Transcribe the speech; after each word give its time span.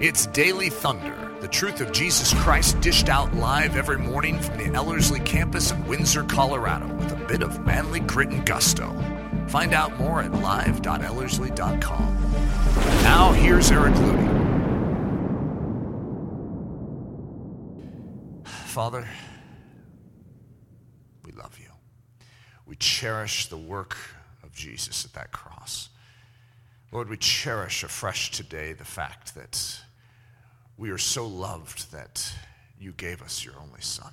It's 0.00 0.26
Daily 0.26 0.70
Thunder, 0.70 1.36
the 1.40 1.48
truth 1.48 1.80
of 1.80 1.90
Jesus 1.90 2.32
Christ 2.32 2.80
dished 2.80 3.08
out 3.08 3.34
live 3.34 3.74
every 3.74 3.98
morning 3.98 4.38
from 4.38 4.56
the 4.56 4.72
Ellerslie 4.72 5.18
campus 5.18 5.72
in 5.72 5.84
Windsor, 5.88 6.22
Colorado, 6.22 6.86
with 6.94 7.10
a 7.10 7.16
bit 7.26 7.42
of 7.42 7.66
manly 7.66 7.98
grit 7.98 8.28
and 8.28 8.46
gusto. 8.46 8.88
Find 9.48 9.74
out 9.74 9.98
more 9.98 10.22
at 10.22 10.30
live.ellerslie.com. 10.30 12.14
Now, 13.02 13.32
here's 13.32 13.72
Eric 13.72 13.94
Ludy. 13.94 14.28
Father, 18.44 19.04
we 21.24 21.32
love 21.32 21.58
you. 21.58 21.72
We 22.66 22.76
cherish 22.76 23.48
the 23.48 23.58
work 23.58 23.96
of 24.44 24.52
Jesus 24.52 25.04
at 25.04 25.12
that 25.14 25.32
cross. 25.32 25.88
Lord, 26.92 27.08
we 27.08 27.16
cherish 27.16 27.82
afresh 27.82 28.30
today 28.30 28.74
the 28.74 28.84
fact 28.84 29.34
that 29.34 29.80
we 30.78 30.90
are 30.90 30.98
so 30.98 31.26
loved 31.26 31.90
that 31.92 32.32
you 32.80 32.92
gave 32.92 33.20
us 33.20 33.44
your 33.44 33.54
only 33.60 33.80
Son. 33.80 34.12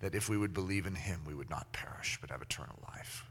That 0.00 0.14
if 0.14 0.28
we 0.28 0.38
would 0.38 0.54
believe 0.54 0.86
in 0.86 0.94
him, 0.94 1.20
we 1.26 1.34
would 1.34 1.50
not 1.50 1.72
perish, 1.72 2.18
but 2.20 2.30
have 2.30 2.42
eternal 2.42 2.78
life. 2.94 3.24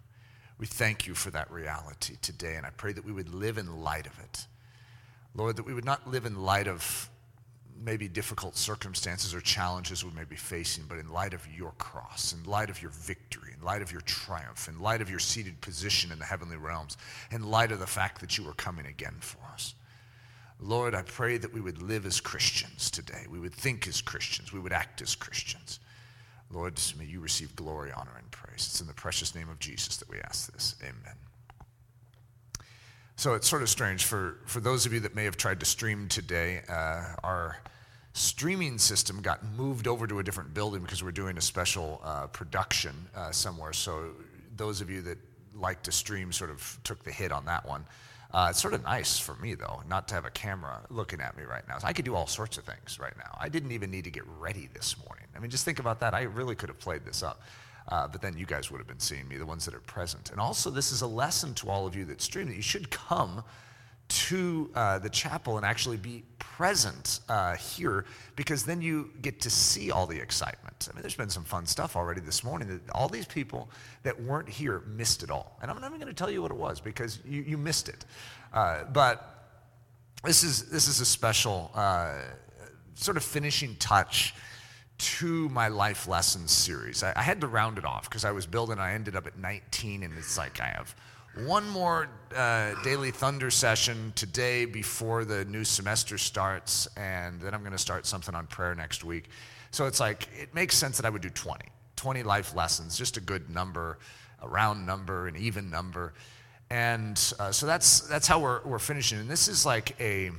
We 0.58 0.68
thank 0.68 1.08
you 1.08 1.16
for 1.16 1.32
that 1.32 1.52
reality 1.52 2.16
today, 2.22 2.56
and 2.56 2.66
I 2.66 2.70
pray 2.70 2.94
that 2.94 3.04
we 3.04 3.12
would 3.12 3.34
live 3.34 3.58
in 3.58 3.82
light 3.82 4.06
of 4.06 4.18
it. 4.20 4.46
Lord, 5.34 5.58
that 5.58 5.66
we 5.66 5.74
would 5.74 5.84
not 5.84 6.08
live 6.10 6.26
in 6.26 6.44
light 6.44 6.68
of 6.68 7.10
maybe 7.84 8.08
difficult 8.08 8.56
circumstances 8.56 9.34
or 9.34 9.42
challenges 9.42 10.06
we 10.06 10.12
may 10.12 10.24
be 10.24 10.36
facing, 10.36 10.86
but 10.88 10.98
in 10.98 11.12
light 11.12 11.34
of 11.34 11.46
your 11.58 11.72
cross, 11.72 12.34
in 12.34 12.50
light 12.50 12.70
of 12.70 12.82
your 12.82 12.92
victory, 12.92 13.52
in 13.58 13.66
light 13.66 13.82
of 13.82 13.92
your 13.92 14.02
triumph, 14.02 14.70
in 14.70 14.80
light 14.80 15.02
of 15.02 15.10
your 15.10 15.20
seated 15.20 15.60
position 15.60 16.12
in 16.12 16.20
the 16.20 16.26
heavenly 16.26 16.56
realms, 16.56 16.96
in 17.32 17.44
light 17.44 17.72
of 17.72 17.80
the 17.80 17.88
fact 17.88 18.22
that 18.22 18.38
you 18.38 18.48
are 18.48 18.54
coming 18.54 18.86
again 18.86 19.16
for 19.20 19.40
us. 19.52 19.74
Lord, 20.60 20.96
I 20.96 21.02
pray 21.02 21.38
that 21.38 21.54
we 21.54 21.62
would 21.62 21.82
live 21.82 22.06
as 22.06 22.22
Christians 22.22 22.90
today. 22.90 23.26
We 23.30 23.40
would 23.40 23.54
think 23.54 23.88
as 23.88 24.02
Christians. 24.02 24.54
We 24.54 24.60
would 24.60 24.74
act 24.74 25.02
as 25.02 25.16
Christians. 25.16 25.80
Lord, 26.52 26.80
may 26.98 27.06
you 27.06 27.20
receive 27.20 27.56
glory, 27.56 27.92
honor, 27.92 28.16
and 28.18 28.30
praise. 28.32 28.68
It's 28.68 28.82
in 28.82 28.88
the 28.88 28.94
precious 28.94 29.36
name 29.36 29.50
of 29.50 29.60
Jesus 29.60 29.98
that 29.98 30.10
we 30.10 30.20
ask 30.20 30.52
this. 30.54 30.76
Amen. 30.82 31.16
So 33.18 33.34
it's 33.34 33.48
sort 33.48 33.62
of 33.62 33.70
strange 33.70 34.06
for, 34.06 34.40
for 34.46 34.60
those 34.60 34.86
of 34.86 34.94
you 34.94 35.00
that 35.02 35.16
may 35.16 35.24
have 35.24 35.38
tried 35.38 35.60
to 35.62 35.66
stream 35.66 36.08
today, 36.08 36.62
uh, 36.70 37.16
our 37.24 37.58
streaming 38.14 38.78
system 38.78 39.22
got 39.22 39.44
moved 39.58 39.88
over 39.88 40.08
to 40.08 40.20
a 40.20 40.24
different 40.24 40.54
building 40.54 40.82
because 40.82 41.04
we're 41.04 41.12
doing 41.12 41.38
a 41.38 41.42
special 41.42 42.02
uh, 42.04 42.28
production 42.28 42.94
uh, 43.16 43.32
somewhere. 43.32 43.74
So 43.74 44.12
those 44.56 44.82
of 44.82 44.90
you 44.90 45.02
that 45.02 45.18
like 45.54 45.82
to 45.84 45.92
stream 45.92 46.32
sort 46.32 46.50
of 46.50 46.80
took 46.84 47.04
the 47.04 47.12
hit 47.12 47.32
on 47.32 47.46
that 47.46 47.66
one. 47.68 47.86
Uh, 48.36 48.48
it's 48.50 48.62
sort 48.62 48.74
of 48.74 48.84
nice 48.84 49.18
for 49.18 49.36
me, 49.36 49.56
though, 49.56 49.82
not 49.88 50.10
to 50.10 50.14
have 50.14 50.26
a 50.26 50.30
camera 50.30 50.82
looking 50.90 51.22
at 51.22 51.38
me 51.38 51.44
right 51.44 51.66
now. 51.70 51.78
I 51.84 51.94
could 51.94 52.04
do 52.04 52.16
all 52.16 52.28
sorts 52.28 52.58
of 52.58 52.66
things 52.66 53.00
right 53.00 53.18
now. 53.18 53.38
I 53.40 53.48
didn't 53.48 53.72
even 53.72 53.90
need 53.90 54.04
to 54.04 54.12
get 54.12 54.24
ready 54.38 54.68
this 54.74 54.98
morning. 55.06 55.24
I 55.34 55.40
mean, 55.40 55.50
just 55.50 55.64
think 55.64 55.80
about 55.80 56.02
that. 56.02 56.14
I 56.14 56.24
really 56.24 56.54
could 56.54 56.68
have 56.68 56.78
played 56.78 57.06
this 57.06 57.24
up. 57.24 57.42
Uh, 57.88 58.10
but 58.10 58.22
then 58.22 58.38
you 58.38 58.46
guys 58.46 58.70
would 58.70 58.80
have 58.80 58.88
been 58.88 59.00
seeing 59.00 59.26
me, 59.30 59.38
the 59.38 59.46
ones 59.46 59.64
that 59.64 59.74
are 59.74 59.80
present. 59.80 60.32
And 60.32 60.42
also, 60.42 60.70
this 60.70 60.92
is 60.92 61.02
a 61.02 61.08
lesson 61.08 61.54
to 61.54 61.70
all 61.70 61.88
of 61.88 61.96
you 61.96 62.04
that 62.06 62.22
stream 62.22 62.50
that 62.50 62.58
you 62.58 62.62
should 62.62 62.92
come 62.92 63.42
to 64.08 64.70
uh, 64.76 65.00
the 65.00 65.10
chapel 65.10 65.58
and 65.58 65.66
actually 65.66 65.98
be 65.98 66.24
present 66.38 67.20
uh, 67.28 67.56
here 67.56 68.06
because 68.36 68.64
then 68.64 68.82
you 68.82 69.10
get 69.22 69.42
to 69.42 69.50
see 69.50 69.92
all 69.92 70.06
the 70.06 70.18
excitement. 70.18 70.88
I 70.90 70.96
mean, 70.96 71.02
there's 71.02 71.16
been 71.16 71.30
some 71.30 71.44
fun 71.44 71.66
stuff 71.66 71.96
already 71.96 72.22
this 72.22 72.44
morning 72.44 72.68
that 72.68 72.90
all 72.92 73.10
these 73.10 73.26
people 73.26 73.70
that 74.04 74.22
weren't 74.22 74.48
here 74.48 74.84
missed 74.88 75.24
it 75.24 75.32
all. 75.32 75.58
And 75.62 75.72
I'm 75.72 75.82
not 75.82 75.88
even 75.88 76.00
going 76.00 76.14
to 76.14 76.18
tell 76.18 76.30
you 76.30 76.42
what 76.42 76.52
it 76.52 76.58
was 76.58 76.80
because 76.80 77.20
you, 77.26 77.42
you 77.42 77.58
missed 77.58 77.90
it. 77.90 78.06
Uh, 78.54 78.84
but 78.86 79.50
this 80.24 80.44
is, 80.44 80.70
this 80.70 80.88
is 80.88 81.02
a 81.02 81.06
special 81.06 81.72
uh, 81.74 82.14
sort 82.94 83.18
of 83.18 83.24
finishing 83.24 83.76
touch 83.78 84.34
to 84.98 85.50
my 85.50 85.68
life 85.68 86.08
lessons 86.08 86.52
series. 86.52 87.04
I, 87.04 87.14
I 87.16 87.22
had 87.22 87.42
to 87.42 87.48
round 87.48 87.78
it 87.78 87.86
off 87.86 88.10
because 88.10 88.24
I 88.24 88.32
was 88.32 88.46
building, 88.46 88.80
I 88.80 88.94
ended 88.94 89.16
up 89.16 89.28
at 89.28 89.38
19, 89.38 90.04
and 90.04 90.18
it's 90.18 90.38
like 90.38 90.62
I 90.62 90.68
have 90.68 90.96
one 91.44 91.68
more 91.70 92.08
uh, 92.34 92.74
daily 92.84 93.12
thunder 93.12 93.52
session 93.52 94.14
today 94.16 94.66
before 94.66 95.26
the 95.26 95.44
new 95.46 95.64
semester 95.64 96.18
starts, 96.18 96.88
and 96.96 97.42
then 97.42 97.54
I'm 97.54 97.60
going 97.60 97.74
to 97.74 97.78
start 97.78 98.06
something 98.06 98.34
on 98.34 98.48
prayer 98.48 98.74
next 98.74 99.04
week. 99.04 99.30
So 99.72 99.86
it's 99.86 100.00
like, 100.00 100.30
it 100.40 100.54
makes 100.54 100.78
sense 100.78 100.98
that 100.98 101.06
I 101.06 101.10
would 101.10 101.22
do 101.22 101.30
20. 101.30 101.66
20 101.98 102.24
life 102.24 102.56
lessons, 102.56 102.98
just 102.98 103.18
a 103.18 103.22
good 103.22 103.50
number, 103.50 103.98
a 104.42 104.48
round 104.48 104.86
number, 104.86 105.28
an 105.28 105.36
even 105.36 105.70
number. 105.70 106.14
And 106.70 107.18
uh, 107.40 107.52
so 107.52 107.66
that's, 107.66 108.02
that's 108.02 108.28
how 108.28 108.40
we're, 108.40 108.62
we're 108.64 108.80
finishing. 108.80 109.20
And 109.20 109.30
this 109.30 109.48
is 109.48 109.66
like 109.66 110.00
a, 110.00 110.32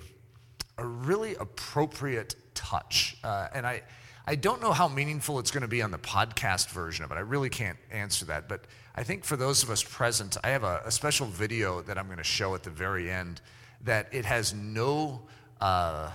a 0.79 0.87
really 0.87 1.35
appropriate 1.37 2.37
touch. 2.55 3.17
Uh, 3.23 3.49
and 3.55 3.67
I, 3.67 3.83
I 4.29 4.35
don't 4.35 4.61
know 4.61 4.73
how 4.73 4.89
meaningful 4.89 5.39
it's 5.39 5.53
going 5.53 5.63
to 5.63 5.69
be 5.69 5.83
on 5.83 5.93
the 5.93 5.99
podcast 5.99 6.71
version 6.71 7.05
of 7.05 7.13
it. 7.13 7.15
I 7.15 7.21
really 7.21 7.49
can't 7.49 7.79
answer 7.93 8.25
that. 8.25 8.49
But 8.49 8.65
I 8.97 9.05
think 9.05 9.25
for 9.25 9.37
those 9.37 9.63
of 9.63 9.71
us 9.71 9.85
present, 9.85 10.37
I 10.43 10.49
have 10.49 10.65
a, 10.65 10.83
a 10.85 10.91
special 10.91 11.27
video 11.27 11.81
that 11.83 11.97
I'm 11.97 12.07
going 12.07 12.19
to 12.19 12.25
show 12.25 12.57
at 12.57 12.65
the 12.65 12.71
very 12.71 13.09
end 13.09 13.41
that 13.83 14.09
it 14.11 14.25
has 14.25 14.53
no, 14.53 15.23
uh, 15.61 16.11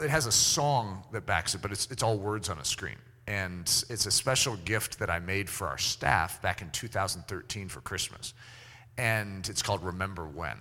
it 0.00 0.08
has 0.08 0.26
a 0.26 0.32
song 0.32 1.02
that 1.10 1.26
backs 1.26 1.56
it, 1.56 1.62
but 1.62 1.72
it's, 1.72 1.90
it's 1.90 2.04
all 2.04 2.16
words 2.16 2.48
on 2.48 2.58
a 2.58 2.64
screen. 2.64 2.96
And 3.26 3.62
it's 3.88 4.06
a 4.06 4.10
special 4.10 4.56
gift 4.58 5.00
that 5.00 5.10
I 5.10 5.18
made 5.18 5.50
for 5.50 5.66
our 5.66 5.78
staff 5.78 6.40
back 6.42 6.62
in 6.62 6.70
2013 6.70 7.68
for 7.68 7.80
Christmas. 7.80 8.34
And 8.98 9.48
it's 9.48 9.62
called 9.62 9.82
Remember 9.82 10.26
When. 10.26 10.58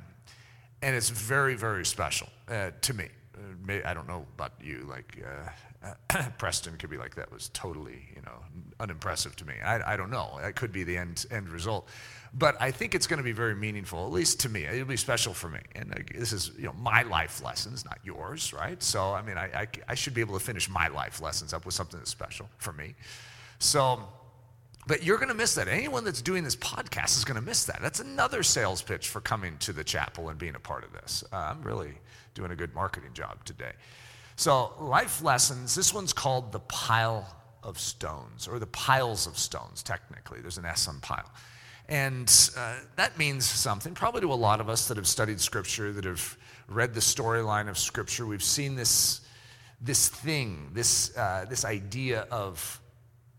And 0.81 0.95
it's 0.95 1.09
very, 1.09 1.53
very 1.53 1.85
special 1.85 2.29
uh, 2.47 2.71
to 2.81 2.93
me. 2.95 3.09
Uh, 3.37 3.79
I 3.85 3.93
don't 3.93 4.07
know 4.07 4.25
about 4.35 4.53
you, 4.61 4.87
like, 4.89 5.23
uh, 5.23 5.49
uh, 5.83 6.29
Preston 6.37 6.77
could 6.77 6.89
be 6.89 6.97
like, 6.97 7.15
that 7.15 7.31
was 7.31 7.49
totally, 7.49 8.07
you 8.15 8.21
know, 8.21 8.39
unimpressive 8.79 9.35
to 9.37 9.45
me. 9.45 9.53
I, 9.63 9.93
I 9.93 9.97
don't 9.97 10.09
know. 10.09 10.39
That 10.41 10.55
could 10.55 10.71
be 10.71 10.83
the 10.83 10.97
end, 10.97 11.25
end 11.31 11.49
result. 11.49 11.89
But 12.33 12.59
I 12.59 12.71
think 12.71 12.95
it's 12.95 13.05
going 13.05 13.17
to 13.17 13.23
be 13.23 13.31
very 13.31 13.55
meaningful, 13.55 14.05
at 14.05 14.11
least 14.11 14.39
to 14.41 14.49
me. 14.49 14.65
It'll 14.65 14.85
be 14.85 14.97
special 14.97 15.33
for 15.33 15.49
me. 15.49 15.59
And 15.75 15.93
uh, 15.93 15.97
this 16.15 16.33
is, 16.33 16.51
you 16.57 16.65
know, 16.65 16.73
my 16.73 17.03
life 17.03 17.43
lessons, 17.43 17.85
not 17.85 17.99
yours, 18.03 18.53
right? 18.53 18.81
So, 18.81 19.13
I 19.13 19.21
mean, 19.21 19.37
I, 19.37 19.45
I, 19.53 19.67
I 19.89 19.95
should 19.95 20.13
be 20.13 20.21
able 20.21 20.37
to 20.37 20.43
finish 20.43 20.69
my 20.69 20.87
life 20.87 21.21
lessons 21.21 21.53
up 21.53 21.65
with 21.65 21.75
something 21.75 21.99
that's 21.99 22.11
special 22.11 22.49
for 22.57 22.73
me. 22.73 22.95
So, 23.59 23.99
but 24.87 25.03
you're 25.03 25.17
going 25.17 25.29
to 25.29 25.35
miss 25.35 25.55
that. 25.55 25.67
Anyone 25.67 26.03
that's 26.03 26.21
doing 26.21 26.43
this 26.43 26.55
podcast 26.55 27.17
is 27.17 27.23
going 27.23 27.39
to 27.39 27.45
miss 27.45 27.65
that. 27.65 27.79
That's 27.81 27.99
another 27.99 28.41
sales 28.41 28.81
pitch 28.81 29.09
for 29.09 29.21
coming 29.21 29.57
to 29.59 29.71
the 29.71 29.83
chapel 29.83 30.29
and 30.29 30.39
being 30.39 30.55
a 30.55 30.59
part 30.59 30.83
of 30.83 30.91
this. 30.91 31.23
Uh, 31.31 31.35
I'm 31.35 31.61
really 31.61 31.93
doing 32.33 32.51
a 32.51 32.55
good 32.55 32.73
marketing 32.73 33.11
job 33.13 33.45
today. 33.45 33.73
So, 34.35 34.73
life 34.79 35.21
lessons, 35.21 35.75
this 35.75 35.93
one's 35.93 36.13
called 36.13 36.51
the 36.51 36.59
pile 36.59 37.27
of 37.61 37.79
stones, 37.79 38.47
or 38.47 38.59
the 38.59 38.67
piles 38.67 39.27
of 39.27 39.37
stones, 39.37 39.83
technically. 39.83 40.41
There's 40.41 40.57
an 40.57 40.65
S 40.65 40.87
on 40.87 40.99
pile. 40.99 41.31
And 41.87 42.31
uh, 42.57 42.77
that 42.95 43.17
means 43.17 43.45
something, 43.45 43.93
probably 43.93 44.21
to 44.21 44.31
a 44.31 44.35
lot 44.35 44.61
of 44.61 44.69
us 44.69 44.87
that 44.87 44.97
have 44.97 45.07
studied 45.07 45.39
Scripture, 45.39 45.91
that 45.93 46.05
have 46.05 46.37
read 46.67 46.93
the 46.93 46.99
storyline 46.99 47.69
of 47.69 47.77
Scripture. 47.77 48.25
We've 48.25 48.43
seen 48.43 48.75
this, 48.75 49.21
this 49.81 50.07
thing, 50.07 50.69
this, 50.73 51.15
uh, 51.17 51.45
this 51.49 51.65
idea 51.65 52.21
of 52.31 52.81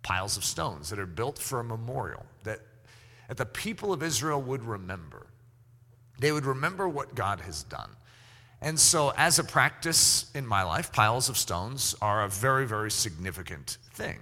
piles 0.03 0.37
of 0.37 0.45
stones 0.45 0.91
that 0.91 0.99
are 0.99 1.07
built 1.07 1.39
for 1.39 1.61
a 1.61 1.65
memorial 1.65 2.25
that, 2.45 2.61
that 3.29 3.39
the 3.39 3.47
people 3.47 3.93
of 3.93 4.03
Israel 4.03 4.41
would 4.43 4.63
remember. 4.63 5.27
They 6.19 6.31
would 6.31 6.45
remember 6.45 6.89
what 6.89 7.15
God 7.15 7.41
has 7.41 7.63
done. 7.65 7.91
And 8.65 8.81
so, 8.81 9.13
as 9.19 9.39
a 9.39 9.45
practice 9.45 10.31
in 10.35 10.47
my 10.47 10.63
life, 10.63 10.91
piles 10.91 11.29
of 11.29 11.37
stones 11.37 11.95
are 12.01 12.25
a 12.25 12.31
very, 12.31 12.67
very 12.67 12.91
significant 12.91 13.77
thing. 13.93 14.19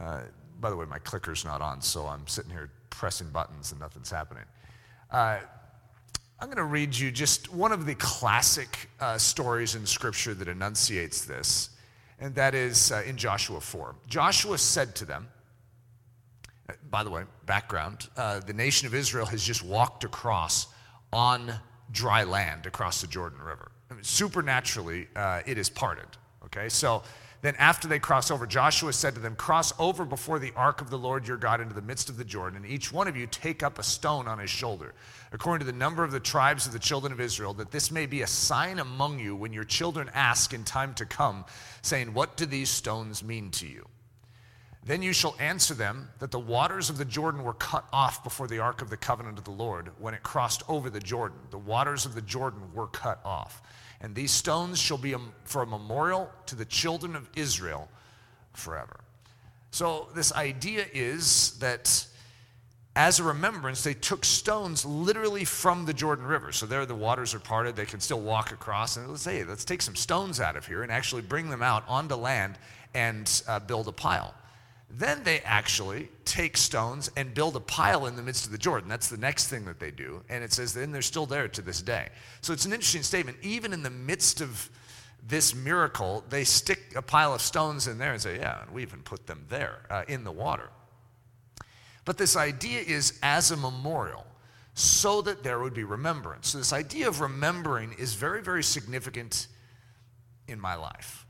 Uh, 0.00 0.20
by 0.60 0.70
the 0.70 0.76
way, 0.76 0.86
my 0.86 1.00
clicker's 1.00 1.44
not 1.44 1.60
on, 1.60 1.82
so 1.82 2.06
I'm 2.06 2.24
sitting 2.28 2.52
here 2.52 2.70
pressing 2.88 3.30
buttons 3.30 3.72
and 3.72 3.80
nothing's 3.80 4.12
happening. 4.12 4.44
Uh, 5.10 5.40
I'm 6.38 6.46
going 6.46 6.58
to 6.58 6.62
read 6.62 6.96
you 6.96 7.10
just 7.10 7.52
one 7.52 7.72
of 7.72 7.84
the 7.84 7.96
classic 7.96 8.88
uh, 9.00 9.18
stories 9.18 9.74
in 9.74 9.84
Scripture 9.84 10.32
that 10.34 10.46
enunciates 10.46 11.24
this, 11.24 11.70
and 12.20 12.32
that 12.36 12.54
is 12.54 12.92
uh, 12.92 13.02
in 13.04 13.16
Joshua 13.16 13.60
4. 13.60 13.96
Joshua 14.06 14.56
said 14.56 14.94
to 14.94 15.04
them, 15.04 15.26
uh, 16.68 16.74
by 16.90 17.02
the 17.02 17.10
way, 17.10 17.24
background, 17.44 18.08
uh, 18.16 18.38
the 18.38 18.52
nation 18.52 18.86
of 18.86 18.94
Israel 18.94 19.26
has 19.26 19.42
just 19.42 19.64
walked 19.64 20.04
across 20.04 20.68
on 21.12 21.58
dry 21.92 22.24
land 22.24 22.66
across 22.66 23.00
the 23.00 23.06
Jordan 23.06 23.40
River. 23.40 23.70
I 23.90 23.94
mean, 23.94 24.04
supernaturally, 24.04 25.08
uh, 25.16 25.42
it 25.46 25.58
is 25.58 25.70
parted. 25.70 26.06
Okay, 26.44 26.68
so 26.68 27.02
then 27.40 27.54
after 27.56 27.86
they 27.86 27.98
cross 27.98 28.30
over, 28.30 28.46
Joshua 28.46 28.92
said 28.92 29.14
to 29.14 29.20
them, 29.20 29.36
Cross 29.36 29.72
over 29.78 30.04
before 30.04 30.38
the 30.38 30.52
ark 30.56 30.80
of 30.80 30.90
the 30.90 30.98
Lord 30.98 31.28
your 31.28 31.36
God 31.36 31.60
into 31.60 31.74
the 31.74 31.82
midst 31.82 32.08
of 32.08 32.16
the 32.16 32.24
Jordan, 32.24 32.64
and 32.64 32.72
each 32.72 32.92
one 32.92 33.06
of 33.06 33.16
you 33.16 33.26
take 33.26 33.62
up 33.62 33.78
a 33.78 33.82
stone 33.82 34.26
on 34.26 34.38
his 34.38 34.50
shoulder, 34.50 34.94
according 35.32 35.64
to 35.64 35.72
the 35.72 35.78
number 35.78 36.02
of 36.02 36.10
the 36.10 36.20
tribes 36.20 36.66
of 36.66 36.72
the 36.72 36.78
children 36.78 37.12
of 37.12 37.20
Israel, 37.20 37.54
that 37.54 37.70
this 37.70 37.92
may 37.92 38.06
be 38.06 38.22
a 38.22 38.26
sign 38.26 38.80
among 38.80 39.20
you 39.20 39.36
when 39.36 39.52
your 39.52 39.64
children 39.64 40.10
ask 40.14 40.52
in 40.52 40.64
time 40.64 40.94
to 40.94 41.06
come, 41.06 41.44
saying, 41.82 42.12
What 42.12 42.36
do 42.36 42.44
these 42.44 42.70
stones 42.70 43.22
mean 43.22 43.50
to 43.52 43.66
you? 43.68 43.86
Then 44.84 45.02
you 45.02 45.12
shall 45.12 45.36
answer 45.38 45.74
them 45.74 46.08
that 46.18 46.30
the 46.30 46.38
waters 46.38 46.88
of 46.88 46.98
the 46.98 47.04
Jordan 47.04 47.42
were 47.42 47.54
cut 47.54 47.84
off 47.92 48.24
before 48.24 48.46
the 48.46 48.58
ark 48.58 48.80
of 48.80 48.90
the 48.90 48.96
covenant 48.96 49.38
of 49.38 49.44
the 49.44 49.50
Lord 49.50 49.90
when 49.98 50.14
it 50.14 50.22
crossed 50.22 50.62
over 50.68 50.88
the 50.88 51.00
Jordan. 51.00 51.38
The 51.50 51.58
waters 51.58 52.06
of 52.06 52.14
the 52.14 52.22
Jordan 52.22 52.62
were 52.72 52.86
cut 52.86 53.20
off. 53.24 53.62
And 54.00 54.14
these 54.14 54.30
stones 54.30 54.78
shall 54.78 54.98
be 54.98 55.14
for 55.44 55.62
a 55.62 55.66
memorial 55.66 56.30
to 56.46 56.54
the 56.54 56.64
children 56.64 57.16
of 57.16 57.28
Israel 57.36 57.88
forever. 58.52 59.00
So, 59.70 60.08
this 60.14 60.32
idea 60.32 60.86
is 60.94 61.58
that 61.58 62.06
as 62.98 63.20
a 63.20 63.22
remembrance, 63.22 63.84
they 63.84 63.94
took 63.94 64.24
stones 64.24 64.84
literally 64.84 65.44
from 65.44 65.86
the 65.86 65.94
Jordan 65.94 66.26
River. 66.26 66.50
So 66.50 66.66
there 66.66 66.84
the 66.84 66.96
waters 66.96 67.32
are 67.32 67.38
parted, 67.38 67.76
they 67.76 67.86
can 67.86 68.00
still 68.00 68.20
walk 68.20 68.50
across. 68.50 68.96
And 68.96 69.08
let's 69.08 69.22
say, 69.22 69.44
let's 69.44 69.64
take 69.64 69.82
some 69.82 69.94
stones 69.94 70.40
out 70.40 70.56
of 70.56 70.66
here 70.66 70.82
and 70.82 70.90
actually 70.90 71.22
bring 71.22 71.48
them 71.48 71.62
out 71.62 71.84
onto 71.86 72.16
land 72.16 72.58
and 72.94 73.42
uh, 73.46 73.60
build 73.60 73.86
a 73.86 73.92
pile. 73.92 74.34
Then 74.90 75.22
they 75.22 75.40
actually 75.40 76.08
take 76.24 76.56
stones 76.56 77.10
and 77.16 77.34
build 77.34 77.56
a 77.56 77.60
pile 77.60 78.06
in 78.06 78.16
the 78.16 78.22
midst 78.22 78.46
of 78.46 78.52
the 78.52 78.58
Jordan. 78.58 78.88
That's 78.88 79.08
the 79.08 79.18
next 79.18 79.48
thing 79.48 79.64
that 79.66 79.78
they 79.78 79.90
do. 79.90 80.22
And 80.28 80.42
it 80.42 80.52
says, 80.52 80.72
then 80.72 80.92
they're 80.92 81.02
still 81.02 81.26
there 81.26 81.46
to 81.48 81.62
this 81.62 81.82
day. 81.82 82.08
So 82.40 82.52
it's 82.52 82.64
an 82.64 82.72
interesting 82.72 83.02
statement. 83.02 83.36
Even 83.42 83.72
in 83.72 83.82
the 83.82 83.90
midst 83.90 84.40
of 84.40 84.70
this 85.26 85.54
miracle, 85.54 86.24
they 86.30 86.44
stick 86.44 86.94
a 86.96 87.02
pile 87.02 87.34
of 87.34 87.42
stones 87.42 87.86
in 87.86 87.98
there 87.98 88.12
and 88.12 88.22
say, 88.22 88.38
yeah, 88.38 88.62
and 88.62 88.70
we 88.70 88.82
even 88.82 89.00
put 89.00 89.26
them 89.26 89.44
there 89.50 89.80
uh, 89.90 90.04
in 90.08 90.24
the 90.24 90.32
water. 90.32 90.70
But 92.06 92.16
this 92.16 92.36
idea 92.36 92.80
is 92.80 93.18
as 93.22 93.50
a 93.50 93.56
memorial 93.56 94.24
so 94.72 95.20
that 95.22 95.42
there 95.42 95.58
would 95.58 95.74
be 95.74 95.84
remembrance. 95.84 96.48
So, 96.48 96.58
this 96.58 96.72
idea 96.72 97.08
of 97.08 97.20
remembering 97.20 97.94
is 97.98 98.14
very, 98.14 98.40
very 98.40 98.62
significant 98.62 99.48
in 100.46 100.60
my 100.60 100.76
life. 100.76 101.26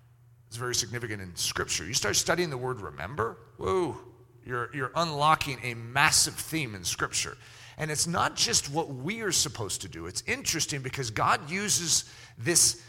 It's 0.49 0.57
very 0.57 0.75
significant 0.75 1.23
in 1.23 1.37
Scripture. 1.37 1.85
You 1.85 1.95
start 1.95 2.17
studying 2.17 2.51
the 2.51 2.57
word 2.57 2.81
remember, 2.81 3.37
whoa, 3.59 3.97
you're, 4.45 4.71
you're 4.75 4.93
unlocking 4.97 5.59
a 5.63 5.75
massive 5.75 6.35
theme 6.35 6.75
in 6.75 6.85
Scripture. 6.85 7.37
And 7.77 7.91
it's 7.91 8.07
not 8.07 8.35
just 8.35 8.71
what 8.71 8.89
we 8.89 9.21
are 9.21 9.31
supposed 9.31 9.83
to 9.83 9.89
do. 9.89 10.07
It's 10.07 10.23
interesting 10.27 10.81
because 10.81 11.11
God 11.11 11.51
uses 11.51 12.11
this 12.39 12.83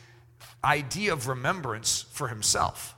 idea 0.64 1.14
of 1.14 1.28
remembrance 1.28 2.06
for 2.12 2.30
Himself. 2.30 2.96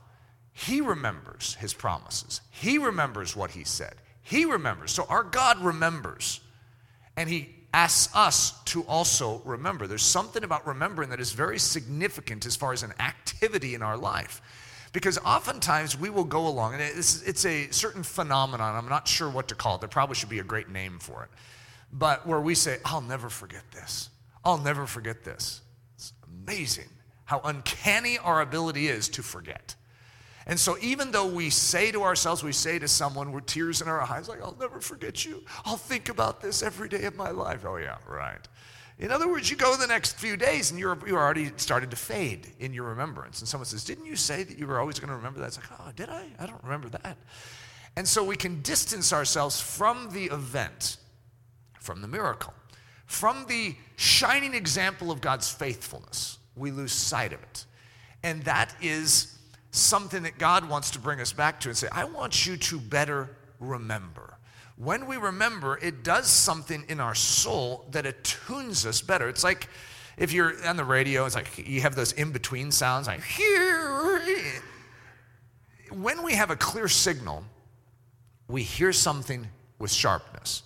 He 0.52 0.80
remembers 0.80 1.54
His 1.56 1.74
promises, 1.74 2.40
He 2.50 2.78
remembers 2.78 3.34
what 3.36 3.50
He 3.50 3.64
said. 3.64 3.94
He 4.22 4.44
remembers. 4.44 4.92
So 4.92 5.04
our 5.08 5.24
God 5.24 5.58
remembers. 5.58 6.40
And 7.16 7.28
He 7.28 7.50
asks 7.72 8.14
us 8.14 8.62
to 8.64 8.82
also 8.84 9.40
remember. 9.44 9.86
There's 9.86 10.02
something 10.02 10.44
about 10.44 10.66
remembering 10.66 11.10
that 11.10 11.20
is 11.20 11.32
very 11.32 11.58
significant 11.58 12.46
as 12.46 12.56
far 12.56 12.72
as 12.72 12.82
an 12.82 12.92
activity 13.00 13.74
in 13.74 13.82
our 13.82 13.96
life. 13.96 14.42
Because 14.92 15.16
oftentimes 15.18 15.98
we 15.98 16.10
will 16.10 16.24
go 16.24 16.46
along, 16.46 16.74
and 16.74 16.82
it's, 16.82 17.22
it's 17.22 17.46
a 17.46 17.70
certain 17.70 18.02
phenomenon. 18.02 18.76
I'm 18.76 18.88
not 18.90 19.08
sure 19.08 19.30
what 19.30 19.48
to 19.48 19.54
call 19.54 19.76
it. 19.76 19.80
There 19.80 19.88
probably 19.88 20.16
should 20.16 20.28
be 20.28 20.40
a 20.40 20.44
great 20.44 20.68
name 20.68 20.98
for 20.98 21.22
it. 21.24 21.30
But 21.92 22.26
where 22.26 22.40
we 22.40 22.54
say, 22.54 22.78
I'll 22.84 23.00
never 23.00 23.30
forget 23.30 23.62
this. 23.72 24.10
I'll 24.44 24.58
never 24.58 24.86
forget 24.86 25.24
this. 25.24 25.62
It's 25.94 26.12
amazing 26.26 26.88
how 27.24 27.40
uncanny 27.44 28.18
our 28.18 28.42
ability 28.42 28.88
is 28.88 29.08
to 29.10 29.22
forget. 29.22 29.74
And 30.46 30.58
so, 30.58 30.76
even 30.80 31.12
though 31.12 31.26
we 31.26 31.50
say 31.50 31.92
to 31.92 32.02
ourselves, 32.02 32.42
we 32.42 32.52
say 32.52 32.78
to 32.78 32.88
someone 32.88 33.32
with 33.32 33.46
tears 33.46 33.80
in 33.80 33.88
our 33.88 34.02
eyes, 34.02 34.28
like, 34.28 34.42
I'll 34.42 34.56
never 34.58 34.80
forget 34.80 35.24
you. 35.24 35.44
I'll 35.64 35.76
think 35.76 36.08
about 36.08 36.40
this 36.40 36.62
every 36.62 36.88
day 36.88 37.04
of 37.04 37.16
my 37.16 37.30
life. 37.30 37.64
Oh, 37.64 37.76
yeah, 37.76 37.98
right. 38.08 38.46
In 38.98 39.10
other 39.10 39.28
words, 39.28 39.50
you 39.50 39.56
go 39.56 39.76
the 39.76 39.86
next 39.86 40.18
few 40.18 40.36
days 40.36 40.70
and 40.70 40.78
you're, 40.78 40.98
you're 41.06 41.18
already 41.18 41.50
started 41.56 41.90
to 41.90 41.96
fade 41.96 42.48
in 42.60 42.72
your 42.72 42.84
remembrance. 42.84 43.40
And 43.40 43.48
someone 43.48 43.66
says, 43.66 43.84
Didn't 43.84 44.06
you 44.06 44.16
say 44.16 44.42
that 44.44 44.58
you 44.58 44.66
were 44.66 44.78
always 44.78 44.98
going 44.98 45.08
to 45.08 45.16
remember 45.16 45.40
that? 45.40 45.46
It's 45.46 45.56
like, 45.56 45.80
Oh, 45.80 45.90
did 45.94 46.08
I? 46.08 46.26
I 46.38 46.46
don't 46.46 46.62
remember 46.62 46.88
that. 46.90 47.16
And 47.96 48.06
so 48.06 48.24
we 48.24 48.36
can 48.36 48.62
distance 48.62 49.12
ourselves 49.12 49.60
from 49.60 50.10
the 50.12 50.26
event, 50.26 50.98
from 51.80 52.00
the 52.00 52.08
miracle, 52.08 52.54
from 53.06 53.44
the 53.48 53.74
shining 53.96 54.54
example 54.54 55.10
of 55.10 55.20
God's 55.20 55.50
faithfulness. 55.50 56.38
We 56.56 56.70
lose 56.70 56.92
sight 56.92 57.32
of 57.32 57.42
it. 57.42 57.66
And 58.22 58.42
that 58.44 58.74
is 58.80 59.36
something 59.72 60.22
that 60.22 60.38
God 60.38 60.68
wants 60.68 60.90
to 60.92 60.98
bring 60.98 61.20
us 61.20 61.32
back 61.32 61.58
to 61.60 61.68
and 61.68 61.76
say, 61.76 61.88
I 61.90 62.04
want 62.04 62.46
you 62.46 62.56
to 62.56 62.78
better 62.78 63.30
remember. 63.58 64.36
When 64.76 65.06
we 65.06 65.16
remember, 65.16 65.78
it 65.82 66.04
does 66.04 66.28
something 66.28 66.84
in 66.88 67.00
our 67.00 67.14
soul 67.14 67.86
that 67.90 68.06
attunes 68.06 68.86
us 68.86 69.00
better. 69.00 69.28
It's 69.28 69.42
like 69.42 69.68
if 70.16 70.32
you're 70.32 70.54
on 70.66 70.76
the 70.76 70.84
radio, 70.84 71.24
it's 71.24 71.34
like 71.34 71.66
you 71.66 71.80
have 71.80 71.94
those 71.94 72.12
in 72.12 72.32
between 72.32 72.70
sounds, 72.70 73.06
like. 73.06 73.22
When 75.90 76.22
we 76.22 76.34
have 76.34 76.50
a 76.50 76.56
clear 76.56 76.88
signal, 76.88 77.44
we 78.48 78.62
hear 78.62 78.92
something 78.92 79.48
with 79.78 79.90
sharpness. 79.90 80.62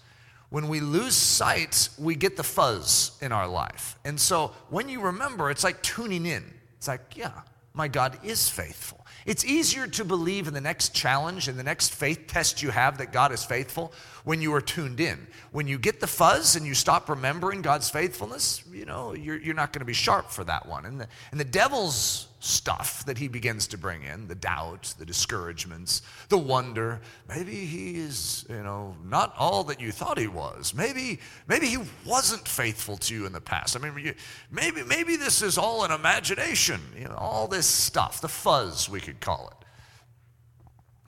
When 0.51 0.69
we 0.69 0.81
lose 0.81 1.15
sight, 1.15 1.89
we 1.99 2.15
get 2.15 2.37
the 2.37 2.45
fuzz 2.45 3.17
in 3.21 3.33
our 3.33 3.49
life. 3.49 3.99
And 4.05 4.19
so 4.19 4.53
when 4.71 4.89
you 4.89 5.01
remember, 5.01 5.51
it's 5.51 5.65
like 5.65 5.83
tuning 5.83 6.27
in. 6.27 6.45
It's 6.77 6.89
like, 6.89 7.17
yeah, 7.17 7.43
my 7.77 7.89
God 7.89 8.19
is 8.25 8.49
faithful. 8.49 9.06
It's 9.25 9.45
easier 9.45 9.87
to 9.87 10.05
believe 10.05 10.49
in 10.49 10.55
the 10.55 10.61
next 10.61 10.95
challenge 10.95 11.49
and 11.49 11.59
the 11.59 11.63
next 11.63 11.95
faith 11.95 12.27
test 12.27 12.63
you 12.63 12.71
have 12.71 12.99
that 12.99 13.13
God 13.13 13.33
is 13.33 13.45
faithful 13.45 13.93
when 14.25 14.41
you 14.41 14.53
are 14.55 14.61
tuned 14.61 15.01
in. 15.01 15.27
When 15.53 15.67
you 15.67 15.79
get 15.79 16.01
the 16.01 16.07
fuzz 16.07 16.57
and 16.57 16.67
you 16.67 16.75
stop 16.75 17.09
remembering 17.09 17.63
God's 17.63 17.91
faithfulness, 17.91 18.63
you 18.73 18.85
know, 18.85 19.15
you're, 19.15 19.39
you're 19.39 19.55
not 19.55 19.73
going 19.73 19.81
to 19.81 19.87
be 19.87 19.93
sharp 19.93 20.31
for 20.31 20.45
that 20.45 20.67
one. 20.67 20.85
And 20.85 21.01
the, 21.01 21.09
and 21.31 21.39
the 21.39 21.45
devil's 21.45 22.29
stuff 22.41 23.05
that 23.07 23.19
he 23.19 23.29
begins 23.29 23.67
to 23.67 23.79
bring 23.79 24.03
in 24.03 24.29
the 24.29 24.35
doubt, 24.35 24.95
the 24.99 25.05
discouragements, 25.05 26.03
the 26.29 26.39
wonder. 26.39 27.01
Maybe 27.29 27.65
he 27.65 27.97
is, 27.97 28.47
you 28.49 28.63
know, 28.63 28.95
not 29.05 29.35
all 29.37 29.65
that 29.65 29.81
you 29.81 29.91
thought 29.91 30.19
he 30.19 30.29
was. 30.29 30.75
Maybe, 30.75 31.21
maybe 31.49 31.67
he 31.67 31.79
wasn't 32.05 32.47
faithful 32.47 32.97
to 32.99 33.15
you 33.15 33.27
in 33.27 33.33
the 33.33 33.41
past. 33.41 33.77
I 33.77 33.81
mean, 33.81 34.15
maybe, 34.51 34.83
maybe 34.85 35.17
this 35.17 35.43
is 35.43 35.59
all 35.59 35.85
an 35.85 35.91
imagination, 35.91 36.81
you 36.97 37.05
know, 37.05 37.17
all 37.17 37.49
this 37.49 37.67
stuff, 37.67 38.21
the 38.21 38.29
fuzz, 38.29 38.89
we 38.97 39.01
could 39.03 39.21
call 39.21 39.53
it. 39.53 39.67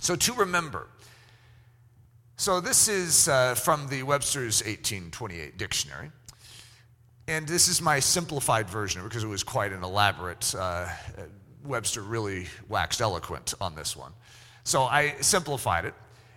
So 0.03 0.15
to 0.15 0.35
remember. 0.35 0.89
So 2.37 2.61
this 2.61 2.87
is 2.87 3.29
uh, 3.29 3.55
from 3.55 3.89
the 3.89 4.03
Webster's 4.03 4.61
1828 4.61 5.57
dictionary. 5.57 6.11
And 7.27 7.49
this 7.49 7.67
is 7.67 7.81
my 7.81 7.99
simplified 7.99 8.69
version 8.69 9.03
because 9.05 9.25
it 9.25 9.27
was 9.27 9.43
quite 9.43 9.73
an 9.73 9.83
elaborate. 9.83 10.55
Uh, 10.55 10.87
Webster 11.65 12.03
really 12.03 12.47
waxed 12.69 13.01
eloquent 13.01 13.55
on 13.59 13.75
this 13.75 13.97
one. 13.97 14.13
So 14.65 14.83
I 14.83 15.15
simplified 15.23 15.87
it 15.87 15.95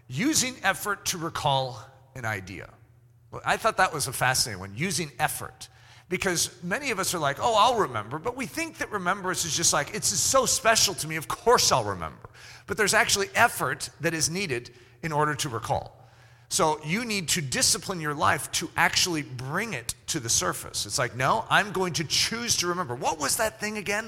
using 0.08 0.56
effort 0.64 1.06
to 1.08 1.18
recall 1.18 1.86
an 2.16 2.24
idea. 2.24 2.70
Well, 3.30 3.42
I 3.46 3.58
thought 3.58 3.76
that 3.76 3.94
was 3.94 4.08
a 4.08 4.14
fascinating 4.14 4.62
one 4.62 4.72
using 4.74 5.12
effort. 5.20 5.68
Because 6.12 6.52
many 6.62 6.92
of 6.92 7.00
us 7.00 7.16
are 7.16 7.20
like, 7.20 7.38
oh, 7.40 7.56
I'll 7.58 7.80
remember, 7.80 8.20
but 8.20 8.36
we 8.36 8.46
think 8.46 8.80
that 8.80 8.92
remembrance 8.92 9.46
is 9.46 9.56
just 9.56 9.72
like, 9.72 9.96
it's 9.96 10.08
so 10.10 10.46
special 10.46 10.94
to 10.96 11.08
me, 11.08 11.16
of 11.16 11.30
course 11.30 11.72
I'll 11.72 11.86
remember. 11.86 12.30
But 12.68 12.76
there's 12.76 12.94
actually 12.94 13.30
effort 13.34 13.90
that 14.02 14.14
is 14.14 14.30
needed 14.30 14.72
in 15.04 15.14
order 15.14 15.34
to 15.36 15.48
recall. 15.48 15.98
So 16.50 16.82
you 16.84 17.06
need 17.06 17.30
to 17.30 17.42
discipline 17.42 18.02
your 18.02 18.14
life 18.14 18.52
to 18.52 18.70
actually 18.76 19.22
bring 19.22 19.74
it 19.74 19.96
to 20.08 20.20
the 20.20 20.28
surface. 20.28 20.86
It's 20.86 21.00
like, 21.00 21.16
no, 21.16 21.46
I'm 21.50 21.72
going 21.72 21.94
to 21.94 22.04
choose 22.04 22.58
to 22.58 22.68
remember. 22.68 22.94
What 22.94 23.18
was 23.18 23.38
that 23.38 23.62
thing 23.62 23.78
again? 23.78 24.04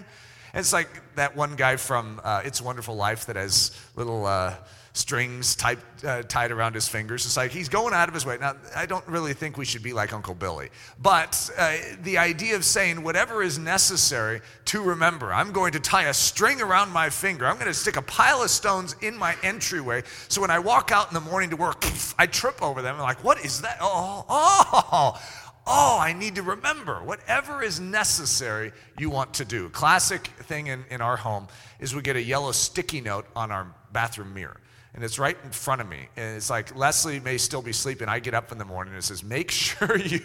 And 0.54 0.60
it's 0.60 0.74
like 0.74 0.90
that 1.16 1.38
one 1.38 1.56
guy 1.56 1.78
from 1.78 2.20
uh, 2.22 2.42
It's 2.44 2.62
Wonderful 2.62 2.98
Life 2.98 3.28
that 3.28 3.38
has 3.38 3.72
little. 3.96 4.26
Uh, 4.26 4.56
strings 4.94 5.56
tied, 5.56 5.80
uh, 6.06 6.22
tied 6.24 6.52
around 6.52 6.76
his 6.76 6.88
fingers. 6.88 7.26
It's 7.26 7.36
like 7.36 7.52
he's 7.52 7.68
going 7.68 7.96
out 7.96 8.08
of 8.08 8.14
his 8.14 8.28
way. 8.28 8.38
Now, 8.40 8.56
I 8.76 8.86
don't 8.86 9.06
really 9.08 9.34
think 9.34 9.58
we 9.58 9.66
should 9.66 9.82
be 9.82 9.92
like 9.92 10.14
Uncle 10.14 10.36
Billy, 10.36 10.70
but 11.02 11.50
uh, 11.58 11.78
the 12.04 12.20
idea 12.20 12.56
of 12.56 12.64
saying 12.64 13.04
whatever 13.04 13.42
is 13.42 13.58
necessary 13.58 14.42
to 14.66 14.84
remember, 14.84 15.34
I'm 15.34 15.52
going 15.52 15.74
to 15.74 15.80
tie 15.80 16.04
a 16.04 16.14
string 16.14 16.62
around 16.62 16.92
my 16.92 17.10
finger, 17.10 17.48
I'm 17.48 17.56
going 17.56 17.68
to 17.68 17.74
stick 17.74 17.98
a 17.98 18.04
pile 18.04 18.44
of 18.44 18.52
stones 18.52 18.96
in 19.02 19.18
my 19.18 19.36
entryway, 19.42 20.04
so 20.28 20.42
when 20.42 20.52
I 20.52 20.60
walk 20.60 20.92
out 20.92 21.08
in 21.08 21.16
the 21.16 21.22
morning 21.22 21.50
to 21.50 21.56
work, 21.56 21.84
I 22.20 22.28
trip 22.28 22.62
over 22.62 22.82
them. 22.82 22.96
I'm 22.96 23.02
like, 23.02 23.24
what 23.24 23.44
is 23.44 23.62
that? 23.62 23.78
Oh, 23.82 24.26
oh. 24.30 25.22
Oh, 25.66 25.98
I 25.98 26.12
need 26.12 26.36
to 26.36 26.42
remember. 26.42 27.02
Whatever 27.02 27.64
is 27.64 27.80
necessary, 27.80 28.74
you 29.00 29.10
want 29.10 29.34
to 29.36 29.46
do. 29.46 29.70
Classic 29.70 30.28
thing 30.42 30.68
in, 30.68 30.84
in 30.90 31.00
our 31.00 31.16
home 31.16 31.48
is 31.80 31.96
we 31.96 32.02
get 32.02 32.18
a 32.18 32.22
yellow 32.22 32.52
sticky 32.52 33.00
note 33.00 33.26
on 33.34 33.50
our 33.50 33.74
bathroom 33.94 34.34
mirror 34.34 34.60
and 34.94 35.04
it's 35.04 35.18
right 35.18 35.38
in 35.44 35.52
front 35.52 35.82
of 35.82 35.90
me. 35.90 36.08
And 36.16 36.38
it's 36.38 36.50
like 36.50 36.76
Leslie 36.76 37.20
may 37.20 37.38
still 37.38 37.62
be 37.62 37.74
sleeping. 37.74 38.08
I 38.08 38.20
get 38.20 38.34
up 38.34 38.52
in 38.52 38.58
the 38.58 38.66
morning 38.66 38.94
and 38.94 39.00
it 39.00 39.06
says, 39.06 39.24
"Make 39.24 39.52
sure 39.66 39.98
you, 39.98 40.22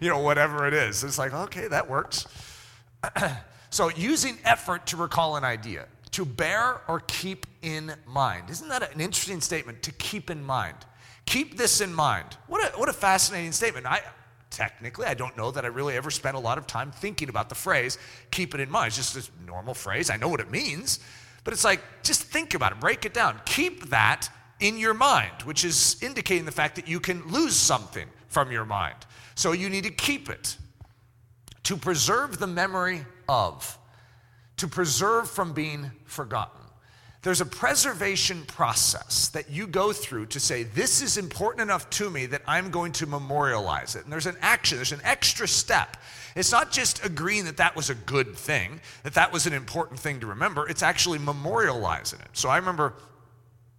you 0.00 0.08
know, 0.08 0.20
whatever 0.20 0.66
it 0.66 0.74
is." 0.74 1.04
It's 1.04 1.18
like, 1.18 1.32
okay, 1.32 1.68
that 1.68 1.88
works. 1.88 2.26
so 3.70 3.90
using 3.90 4.38
effort 4.44 4.86
to 4.86 4.96
recall 4.96 5.36
an 5.36 5.44
idea, 5.44 5.86
to 6.12 6.24
bear 6.24 6.80
or 6.88 7.00
keep 7.00 7.46
in 7.62 7.92
mind. 8.06 8.50
Isn't 8.50 8.68
that 8.68 8.94
an 8.94 9.00
interesting 9.00 9.40
statement? 9.40 9.82
To 9.82 9.92
keep 9.92 10.30
in 10.30 10.42
mind. 10.42 10.76
Keep 11.26 11.58
this 11.58 11.82
in 11.82 11.92
mind. 11.92 12.38
What 12.46 12.64
a, 12.64 12.78
what 12.78 12.88
a 12.88 12.92
fascinating 12.94 13.52
statement. 13.52 13.84
I, 13.84 14.00
technically, 14.50 15.06
I 15.06 15.12
don't 15.12 15.36
know 15.36 15.50
that 15.50 15.64
I 15.64 15.68
really 15.68 15.94
ever 15.94 16.10
spent 16.10 16.36
a 16.36 16.40
lot 16.40 16.56
of 16.56 16.66
time 16.66 16.90
thinking 16.90 17.28
about 17.28 17.50
the 17.50 17.54
phrase, 17.54 17.98
keep 18.30 18.54
it 18.54 18.60
in 18.60 18.70
mind. 18.70 18.88
It's 18.88 19.12
just 19.12 19.28
a 19.28 19.46
normal 19.46 19.74
phrase. 19.74 20.08
I 20.08 20.16
know 20.16 20.28
what 20.28 20.40
it 20.40 20.50
means. 20.50 21.00
But 21.48 21.54
it's 21.54 21.64
like, 21.64 21.80
just 22.02 22.24
think 22.24 22.52
about 22.52 22.72
it, 22.72 22.80
break 22.80 23.06
it 23.06 23.14
down. 23.14 23.40
Keep 23.46 23.88
that 23.88 24.28
in 24.60 24.76
your 24.76 24.92
mind, 24.92 25.32
which 25.44 25.64
is 25.64 25.96
indicating 26.02 26.44
the 26.44 26.52
fact 26.52 26.76
that 26.76 26.86
you 26.86 27.00
can 27.00 27.26
lose 27.26 27.56
something 27.56 28.06
from 28.26 28.52
your 28.52 28.66
mind. 28.66 28.96
So 29.34 29.52
you 29.52 29.70
need 29.70 29.84
to 29.84 29.90
keep 29.90 30.28
it 30.28 30.58
to 31.62 31.78
preserve 31.78 32.38
the 32.38 32.46
memory 32.46 33.06
of, 33.30 33.78
to 34.58 34.68
preserve 34.68 35.30
from 35.30 35.54
being 35.54 35.90
forgotten. 36.04 36.57
There's 37.22 37.40
a 37.40 37.46
preservation 37.46 38.44
process 38.46 39.28
that 39.28 39.50
you 39.50 39.66
go 39.66 39.92
through 39.92 40.26
to 40.26 40.40
say, 40.40 40.62
This 40.62 41.02
is 41.02 41.16
important 41.16 41.62
enough 41.62 41.90
to 41.90 42.10
me 42.10 42.26
that 42.26 42.42
I'm 42.46 42.70
going 42.70 42.92
to 42.92 43.06
memorialize 43.06 43.96
it. 43.96 44.04
And 44.04 44.12
there's 44.12 44.26
an 44.26 44.36
action, 44.40 44.78
there's 44.78 44.92
an 44.92 45.00
extra 45.02 45.48
step. 45.48 45.96
It's 46.36 46.52
not 46.52 46.70
just 46.70 47.04
agreeing 47.04 47.46
that 47.46 47.56
that 47.56 47.74
was 47.74 47.90
a 47.90 47.96
good 47.96 48.36
thing, 48.36 48.80
that 49.02 49.14
that 49.14 49.32
was 49.32 49.46
an 49.46 49.52
important 49.52 49.98
thing 49.98 50.20
to 50.20 50.26
remember, 50.26 50.68
it's 50.68 50.82
actually 50.84 51.18
memorializing 51.18 52.20
it. 52.20 52.28
So 52.34 52.48
I 52.48 52.58
remember 52.58 52.94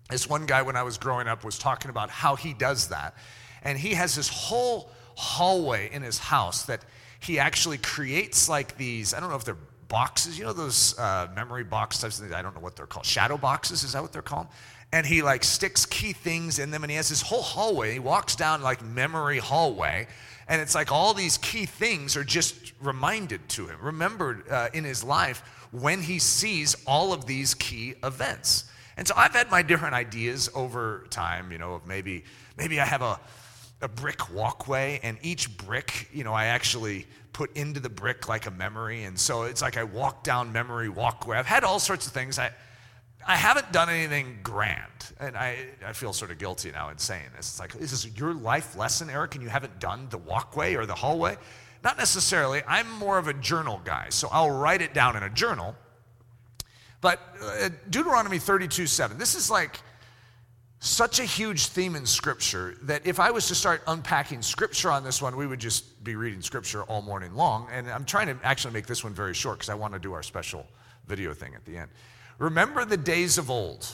this 0.10 0.27
one 0.27 0.46
guy 0.46 0.62
when 0.62 0.75
I 0.75 0.84
was 0.84 0.98
growing 0.98 1.27
up 1.27 1.46
was 1.46 1.58
talking 1.58 1.89
about 1.89 2.10
how 2.10 2.36
he 2.36 2.53
does 2.53 2.89
that. 2.89 3.15
And 3.63 3.77
he 3.77 3.93
has 3.93 4.15
this 4.15 4.27
whole 4.27 4.89
hallway 5.15 5.89
in 5.93 6.01
his 6.01 6.17
house 6.17 6.63
that 6.63 6.84
he 7.19 7.39
actually 7.39 7.77
creates 7.77 8.50
like 8.50 8.77
these, 8.77 9.13
I 9.13 9.19
don't 9.19 9.29
know 9.29 9.36
if 9.36 9.46
they're 9.46 9.55
boxes, 9.89 10.38
you 10.39 10.46
know, 10.46 10.53
those 10.53 10.98
uh, 10.98 11.27
memory 11.36 11.63
box 11.63 12.00
types 12.00 12.17
of 12.17 12.24
things. 12.24 12.34
I 12.34 12.41
don't 12.41 12.55
know 12.55 12.62
what 12.62 12.75
they're 12.75 12.88
called. 12.88 13.05
Shadow 13.05 13.38
boxes, 13.38 13.84
is 13.84 13.93
that 13.93 14.01
what 14.01 14.13
they're 14.13 14.22
called? 14.22 14.48
And 14.91 15.05
he 15.05 15.22
like 15.22 15.43
sticks 15.43 15.86
key 15.86 16.13
things 16.13 16.58
in 16.58 16.72
them 16.72 16.84
and 16.84 16.89
he 16.89 16.98
has 16.98 17.10
this 17.10 17.22
whole 17.22 17.41
hallway. 17.41 17.93
He 17.93 18.00
walks 18.00 18.36
down 18.36 18.62
like 18.62 18.84
memory 18.84 19.38
hallway 19.38 20.08
and 20.48 20.62
it's 20.62 20.74
like 20.74 20.91
all 20.91 21.13
these 21.13 21.38
key 21.38 21.65
things 21.67 22.17
are 22.17 22.24
just 22.24 22.74
reminded 22.81 23.48
to 23.50 23.67
him, 23.67 23.77
remembered 23.81 24.50
uh, 24.50 24.69
in 24.74 24.84
his 24.84 25.03
life 25.03 25.43
when 25.72 26.01
he 26.01 26.17
sees 26.17 26.75
all 26.88 27.13
of 27.13 27.27
these 27.27 27.53
key 27.53 27.93
events. 28.03 28.65
And 28.98 29.08
so 29.08 29.13
I've 29.15 29.34
had 29.34 29.51
my 29.51 29.62
different 29.62 29.93
ideas 29.93 30.50
over 30.55 31.05
time, 31.12 31.51
you 31.51 31.60
know, 31.60 31.75
of 31.75 31.86
maybe 31.86 32.24
maybe 32.58 32.79
I 32.79 32.86
have 32.86 33.03
a 33.03 33.19
a 33.81 33.88
brick 33.88 34.33
walkway 34.33 35.00
and 35.03 35.17
each 35.21 35.57
brick, 35.57 36.09
you 36.12 36.24
know, 36.24 36.33
I 36.33 36.45
actually 36.45 37.07
put 37.33 37.55
into 37.55 37.79
the 37.79 37.89
brick 37.89 38.27
like 38.27 38.45
a 38.45 38.51
memory 38.51 39.03
and 39.03 39.17
so 39.17 39.43
it's 39.43 39.62
like 39.62 39.77
I 39.77 39.83
walk 39.83 40.24
down 40.24 40.51
memory 40.51 40.89
walkway. 40.89 41.38
I've 41.38 41.45
had 41.45 41.63
all 41.63 41.79
sorts 41.79 42.07
of 42.07 42.13
things. 42.13 42.39
I 42.39 42.51
I 43.27 43.36
haven't 43.36 43.71
done 43.71 43.89
anything 43.89 44.39
grand. 44.43 44.86
And 45.19 45.38
I, 45.38 45.57
I 45.86 45.93
feel 45.93 46.13
sort 46.13 46.31
of 46.31 46.39
guilty 46.39 46.71
now 46.71 46.89
in 46.89 46.98
saying 46.98 47.27
this. 47.36 47.50
It's 47.50 47.59
like, 47.59 47.75
is 47.75 47.91
this 47.91 48.17
your 48.17 48.33
life 48.33 48.77
lesson, 48.77 49.09
Eric, 49.09 49.36
and 49.36 49.43
you 49.43 49.50
haven't 49.50 49.77
done 49.79 50.07
the 50.09 50.17
walkway 50.17 50.74
or 50.75 50.86
the 50.86 50.95
hallway? 50.95 51.38
Not 51.83 51.98
necessarily. 51.98 52.63
I'm 52.65 52.89
more 52.93 53.17
of 53.17 53.27
a 53.27 53.33
journal 53.33 53.81
guy, 53.83 54.07
so 54.09 54.29
I'll 54.31 54.50
write 54.50 54.81
it 54.81 54.93
down 54.93 55.17
in 55.17 55.24
a 55.24 55.29
journal 55.29 55.75
but 57.01 57.19
uh, 57.41 57.69
Deuteronomy 57.89 58.39
32 58.39 58.88
7, 58.88 59.17
this 59.17 59.36
is 59.36 59.50
like 59.50 59.81
such 60.79 61.19
a 61.19 61.24
huge 61.24 61.67
theme 61.67 61.95
in 61.95 62.05
Scripture 62.05 62.75
that 62.83 63.05
if 63.05 63.19
I 63.19 63.31
was 63.31 63.48
to 63.50 63.55
start 63.55 63.81
unpacking 63.88 64.41
Scripture 64.41 64.89
on 64.89 65.03
this 65.03 65.21
one, 65.21 65.36
we 65.36 65.45
would 65.45 65.59
just 65.59 66.03
be 66.03 66.15
reading 66.15 66.41
Scripture 66.41 66.83
all 66.83 67.01
morning 67.01 67.36
long. 67.36 67.67
And 67.71 67.89
I'm 67.89 68.05
trying 68.05 68.27
to 68.27 68.38
actually 68.45 68.74
make 68.74 68.88
this 68.88 69.03
one 69.03 69.13
very 69.13 69.33
short 69.33 69.57
because 69.57 69.69
I 69.69 69.75
want 69.75 69.93
to 69.93 70.00
do 70.00 70.13
our 70.13 70.24
special 70.24 70.65
video 71.05 71.33
thing 71.33 71.53
at 71.53 71.65
the 71.65 71.75
end. 71.75 71.89
Remember 72.38 72.86
the 72.86 72.98
days 72.98 73.38
of 73.38 73.50
old. 73.50 73.88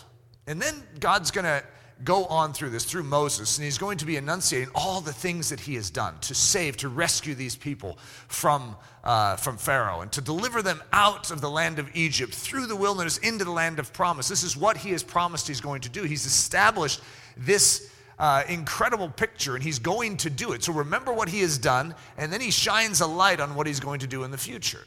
And 0.46 0.62
then 0.62 0.84
God's 1.00 1.32
going 1.32 1.46
to 1.46 1.64
go 2.04 2.26
on 2.26 2.54
through 2.54 2.72
this 2.72 2.84
through 2.84 3.04
Moses, 3.04 3.58
and 3.58 3.66
he's 3.66 3.78
going 3.78 3.98
to 4.00 4.06
be 4.06 4.18
enunciating 4.18 4.70
all 4.76 5.02
the 5.02 5.14
things 5.14 5.50
that 5.50 5.60
he 5.60 5.76
has 5.76 5.90
done 5.90 6.16
to 6.22 6.36
save, 6.36 6.78
to 6.78 6.90
rescue 6.90 7.36
these 7.36 7.56
people 7.56 7.98
from, 8.28 8.76
uh, 9.04 9.38
from 9.38 9.58
Pharaoh, 9.58 10.02
and 10.02 10.12
to 10.12 10.22
deliver 10.22 10.62
them 10.62 10.84
out 10.92 11.32
of 11.32 11.42
the 11.42 11.50
land 11.50 11.80
of 11.80 11.90
Egypt 11.96 12.34
through 12.34 12.66
the 12.66 12.76
wilderness 12.76 13.18
into 13.20 13.46
the 13.46 13.52
land 13.52 13.80
of 13.80 13.94
promise. 13.94 14.28
This 14.28 14.44
is 14.44 14.58
what 14.58 14.78
he 14.78 14.92
has 14.92 15.04
promised 15.04 15.48
he's 15.48 15.62
going 15.62 15.82
to 15.82 15.90
do. 15.90 16.04
He's 16.04 16.26
established 16.26 17.00
this 17.38 17.90
uh, 18.20 18.44
incredible 18.50 19.10
picture, 19.10 19.56
and 19.56 19.64
he's 19.64 19.80
going 19.80 20.18
to 20.18 20.30
do 20.30 20.52
it. 20.52 20.64
So 20.64 20.74
remember 20.74 21.14
what 21.14 21.30
he 21.30 21.42
has 21.42 21.58
done, 21.58 21.96
and 22.18 22.32
then 22.32 22.42
he 22.42 22.52
shines 22.52 23.02
a 23.02 23.08
light 23.08 23.40
on 23.40 23.56
what 23.56 23.68
he's 23.68 23.80
going 23.80 24.02
to 24.02 24.08
do 24.08 24.24
in 24.24 24.32
the 24.32 24.38
future. 24.38 24.86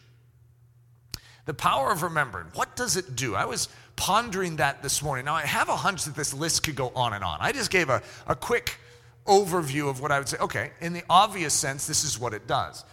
The 1.47 1.55
power 1.55 1.91
of 1.91 2.03
remembering, 2.03 2.49
what 2.55 2.77
does 2.77 2.99
it 2.99 3.17
do? 3.17 3.35
I 3.35 3.47
was 3.47 3.69
pondering 3.99 4.57
that 4.57 4.83
this 4.83 5.02
morning. 5.02 5.26
Now, 5.26 5.35
I 5.35 5.43
have 5.43 5.69
a 5.69 5.76
hunch 5.76 6.05
that 6.05 6.14
this 6.14 6.33
list 6.33 6.62
could 6.62 6.76
go 6.76 6.90
on 6.95 7.12
and 7.12 7.23
on. 7.23 7.38
I 7.40 7.52
just 7.52 7.71
gave 7.71 7.90
a, 7.90 8.00
a 8.26 8.35
quick 8.35 8.78
overview 9.26 9.90
of 9.90 10.00
what 10.00 10.11
I 10.11 10.19
would 10.19 10.28
say. 10.28 10.38
Okay, 10.38 10.71
in 10.81 10.95
the 10.95 11.02
obvious 11.11 11.52
sense, 11.52 11.87
this 11.87 12.05
is 12.05 12.19
what 12.19 12.33
it 12.33 12.47
does 12.47 12.85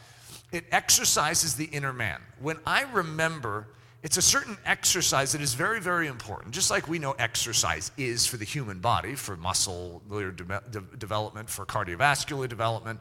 it 0.52 0.66
exercises 0.72 1.56
the 1.56 1.66
inner 1.66 1.92
man. 1.92 2.22
When 2.40 2.58
I 2.66 2.84
remember, 2.84 3.68
it's 4.04 4.18
a 4.18 4.22
certain 4.22 4.58
exercise 4.66 5.34
that 5.34 5.42
is 5.42 5.54
very, 5.54 5.82
very 5.82 6.08
important. 6.08 6.54
Just 6.54 6.72
like 6.72 6.88
we 6.88 7.00
know 7.00 7.12
exercise 7.14 7.92
is 7.98 8.26
for 8.26 8.38
the 8.38 8.46
human 8.46 8.80
body, 8.80 9.16
for 9.16 9.36
muscle 9.36 10.02
de- 10.10 10.82
development, 10.98 11.50
for 11.50 11.66
cardiovascular 11.66 12.48
development. 12.48 13.00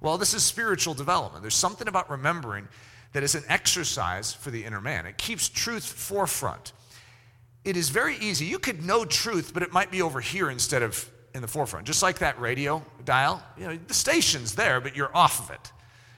Well, 0.00 0.18
this 0.18 0.34
is 0.34 0.42
spiritual 0.42 0.94
development. 0.94 1.42
There's 1.42 1.54
something 1.54 1.88
about 1.88 2.10
remembering 2.10 2.68
that 3.12 3.22
is 3.22 3.34
an 3.34 3.44
exercise 3.48 4.32
for 4.32 4.50
the 4.50 4.64
inner 4.64 4.80
man. 4.80 5.06
It 5.06 5.16
keeps 5.16 5.48
truth 5.48 5.84
forefront. 5.84 6.72
It 7.64 7.76
is 7.76 7.90
very 7.90 8.16
easy. 8.16 8.46
You 8.46 8.58
could 8.58 8.84
know 8.84 9.04
truth, 9.04 9.52
but 9.52 9.62
it 9.62 9.72
might 9.72 9.90
be 9.90 10.02
over 10.02 10.20
here 10.20 10.50
instead 10.50 10.82
of 10.82 11.10
in 11.34 11.42
the 11.42 11.48
forefront. 11.48 11.86
Just 11.86 12.02
like 12.02 12.18
that 12.18 12.40
radio 12.40 12.84
dial, 13.04 13.42
you 13.56 13.66
know, 13.66 13.78
the 13.86 13.94
station's 13.94 14.54
there, 14.54 14.80
but 14.80 14.96
you're 14.96 15.14
off 15.16 15.40
of 15.40 15.54
it. 15.54 15.72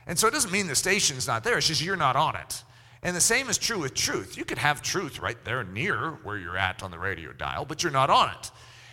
And 0.06 0.18
so 0.18 0.26
it 0.26 0.32
doesn't 0.32 0.50
mean 0.50 0.66
the 0.66 0.74
station's 0.74 1.26
not 1.26 1.44
there, 1.44 1.58
it's 1.58 1.68
just 1.68 1.82
you're 1.82 1.96
not 1.96 2.16
on 2.16 2.36
it. 2.36 2.62
And 3.04 3.16
the 3.16 3.20
same 3.20 3.50
is 3.50 3.58
true 3.58 3.80
with 3.80 3.94
truth. 3.94 4.36
You 4.36 4.44
could 4.44 4.58
have 4.58 4.80
truth 4.80 5.18
right 5.18 5.42
there 5.44 5.64
near 5.64 6.18
where 6.22 6.38
you're 6.38 6.56
at 6.56 6.82
on 6.84 6.92
the 6.92 6.98
radio 6.98 7.32
dial, 7.32 7.64
but 7.64 7.82
you're 7.82 7.92
not 7.92 8.10
on 8.10 8.30
it. 8.30 8.50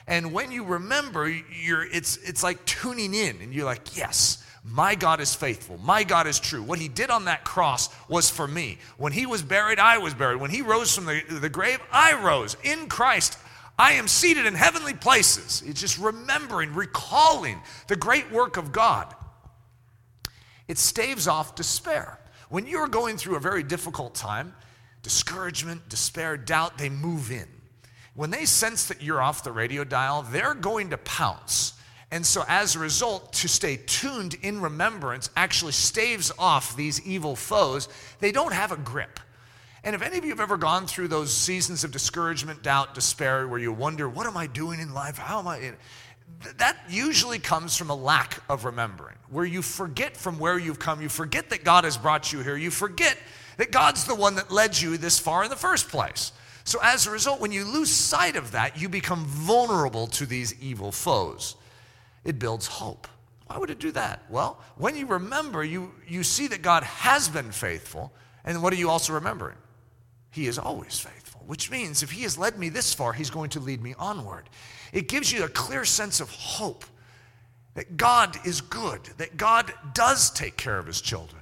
And 0.07 0.33
when 0.33 0.51
you 0.51 0.63
remember, 0.63 1.29
you're, 1.29 1.83
it's, 1.83 2.17
it's 2.17 2.41
like 2.41 2.65
tuning 2.65 3.13
in, 3.13 3.39
and 3.41 3.53
you're 3.53 3.65
like, 3.65 3.95
yes, 3.95 4.43
my 4.63 4.95
God 4.95 5.21
is 5.21 5.33
faithful. 5.33 5.77
My 5.77 6.03
God 6.03 6.27
is 6.27 6.39
true. 6.39 6.61
What 6.61 6.79
he 6.79 6.87
did 6.87 7.09
on 7.09 7.25
that 7.25 7.45
cross 7.45 7.89
was 8.09 8.29
for 8.29 8.47
me. 8.47 8.77
When 8.97 9.13
he 9.13 9.25
was 9.25 9.41
buried, 9.41 9.79
I 9.79 9.97
was 9.97 10.13
buried. 10.13 10.41
When 10.41 10.51
he 10.51 10.61
rose 10.61 10.93
from 10.93 11.05
the, 11.05 11.21
the 11.29 11.49
grave, 11.49 11.79
I 11.91 12.13
rose. 12.21 12.57
In 12.63 12.87
Christ, 12.87 13.37
I 13.77 13.93
am 13.93 14.07
seated 14.07 14.45
in 14.45 14.55
heavenly 14.55 14.93
places. 14.93 15.63
It's 15.65 15.79
just 15.79 15.97
remembering, 15.97 16.73
recalling 16.73 17.61
the 17.87 17.95
great 17.95 18.29
work 18.31 18.57
of 18.57 18.71
God. 18.71 19.15
It 20.67 20.77
staves 20.77 21.27
off 21.27 21.55
despair. 21.55 22.19
When 22.49 22.67
you're 22.67 22.87
going 22.87 23.17
through 23.17 23.37
a 23.37 23.39
very 23.39 23.63
difficult 23.63 24.13
time, 24.13 24.53
discouragement, 25.01 25.87
despair, 25.87 26.35
doubt, 26.35 26.77
they 26.77 26.89
move 26.89 27.31
in. 27.31 27.47
When 28.13 28.31
they 28.31 28.45
sense 28.45 28.87
that 28.87 29.01
you're 29.01 29.21
off 29.21 29.43
the 29.43 29.51
radio 29.51 29.85
dial, 29.85 30.23
they're 30.23 30.53
going 30.53 30.89
to 30.89 30.97
pounce 30.97 31.73
and 32.11 32.25
so, 32.25 32.43
as 32.47 32.75
a 32.75 32.79
result, 32.79 33.33
to 33.33 33.47
stay 33.47 33.77
tuned 33.77 34.35
in 34.41 34.61
remembrance 34.61 35.29
actually 35.37 35.73
staves 35.73 36.31
off 36.39 36.75
these 36.75 37.05
evil 37.05 37.35
foes. 37.35 37.87
They 38.19 38.31
don't 38.31 38.53
have 38.53 38.71
a 38.71 38.77
grip. 38.77 39.19
And 39.83 39.95
if 39.95 40.01
any 40.01 40.17
of 40.17 40.23
you 40.25 40.31
have 40.31 40.39
ever 40.39 40.57
gone 40.57 40.87
through 40.87 41.09
those 41.09 41.31
seasons 41.31 41.83
of 41.83 41.91
discouragement, 41.91 42.63
doubt, 42.63 42.95
despair, 42.95 43.47
where 43.47 43.59
you 43.59 43.71
wonder, 43.71 44.09
what 44.09 44.25
am 44.25 44.35
I 44.35 44.47
doing 44.47 44.79
in 44.79 44.93
life? 44.93 45.17
How 45.17 45.39
am 45.39 45.47
I? 45.47 45.59
In? 45.59 45.75
That 46.57 46.77
usually 46.89 47.37
comes 47.37 47.77
from 47.77 47.91
a 47.91 47.95
lack 47.95 48.41
of 48.49 48.65
remembering, 48.65 49.15
where 49.29 49.45
you 49.45 49.61
forget 49.61 50.17
from 50.17 50.39
where 50.39 50.57
you've 50.57 50.79
come. 50.79 51.01
You 51.01 51.09
forget 51.09 51.51
that 51.51 51.63
God 51.63 51.83
has 51.83 51.95
brought 51.95 52.33
you 52.33 52.41
here. 52.41 52.57
You 52.57 52.71
forget 52.71 53.17
that 53.57 53.71
God's 53.71 54.05
the 54.05 54.15
one 54.15 54.35
that 54.35 54.49
led 54.49 54.79
you 54.79 54.97
this 54.97 55.19
far 55.19 55.43
in 55.43 55.49
the 55.49 55.55
first 55.55 55.89
place. 55.89 56.31
So, 56.63 56.79
as 56.81 57.05
a 57.05 57.11
result, 57.11 57.39
when 57.39 57.51
you 57.51 57.65
lose 57.65 57.91
sight 57.91 58.35
of 58.35 58.51
that, 58.51 58.81
you 58.81 58.89
become 58.89 59.25
vulnerable 59.25 60.07
to 60.07 60.25
these 60.25 60.59
evil 60.61 60.91
foes 60.91 61.55
it 62.23 62.39
builds 62.39 62.67
hope. 62.67 63.07
Why 63.47 63.57
would 63.57 63.69
it 63.71 63.79
do 63.79 63.91
that? 63.91 64.23
Well, 64.29 64.59
when 64.77 64.95
you 64.95 65.07
remember, 65.07 65.63
you, 65.63 65.91
you 66.07 66.23
see 66.23 66.47
that 66.47 66.61
God 66.61 66.83
has 66.83 67.27
been 67.27 67.51
faithful. 67.51 68.13
And 68.45 68.61
what 68.61 68.73
are 68.73 68.77
you 68.77 68.89
also 68.89 69.13
remembering? 69.13 69.57
He 70.31 70.47
is 70.47 70.59
always 70.59 70.99
faithful, 70.99 71.41
which 71.47 71.71
means 71.71 72.03
if 72.03 72.11
He 72.11 72.23
has 72.23 72.37
led 72.37 72.59
me 72.59 72.69
this 72.69 72.93
far, 72.93 73.11
He's 73.13 73.31
going 73.31 73.49
to 73.51 73.59
lead 73.59 73.81
me 73.81 73.95
onward. 73.97 74.49
It 74.93 75.07
gives 75.07 75.31
you 75.31 75.43
a 75.43 75.49
clear 75.49 75.83
sense 75.85 76.19
of 76.19 76.29
hope 76.29 76.85
that 77.73 77.97
God 77.97 78.37
is 78.45 78.61
good, 78.61 79.03
that 79.17 79.37
God 79.37 79.73
does 79.93 80.29
take 80.29 80.55
care 80.55 80.77
of 80.77 80.85
His 80.85 81.01
children. 81.01 81.41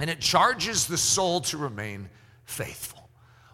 And 0.00 0.08
it 0.08 0.20
charges 0.20 0.86
the 0.86 0.98
soul 0.98 1.42
to 1.42 1.58
remain 1.58 2.08
faithful. 2.44 3.10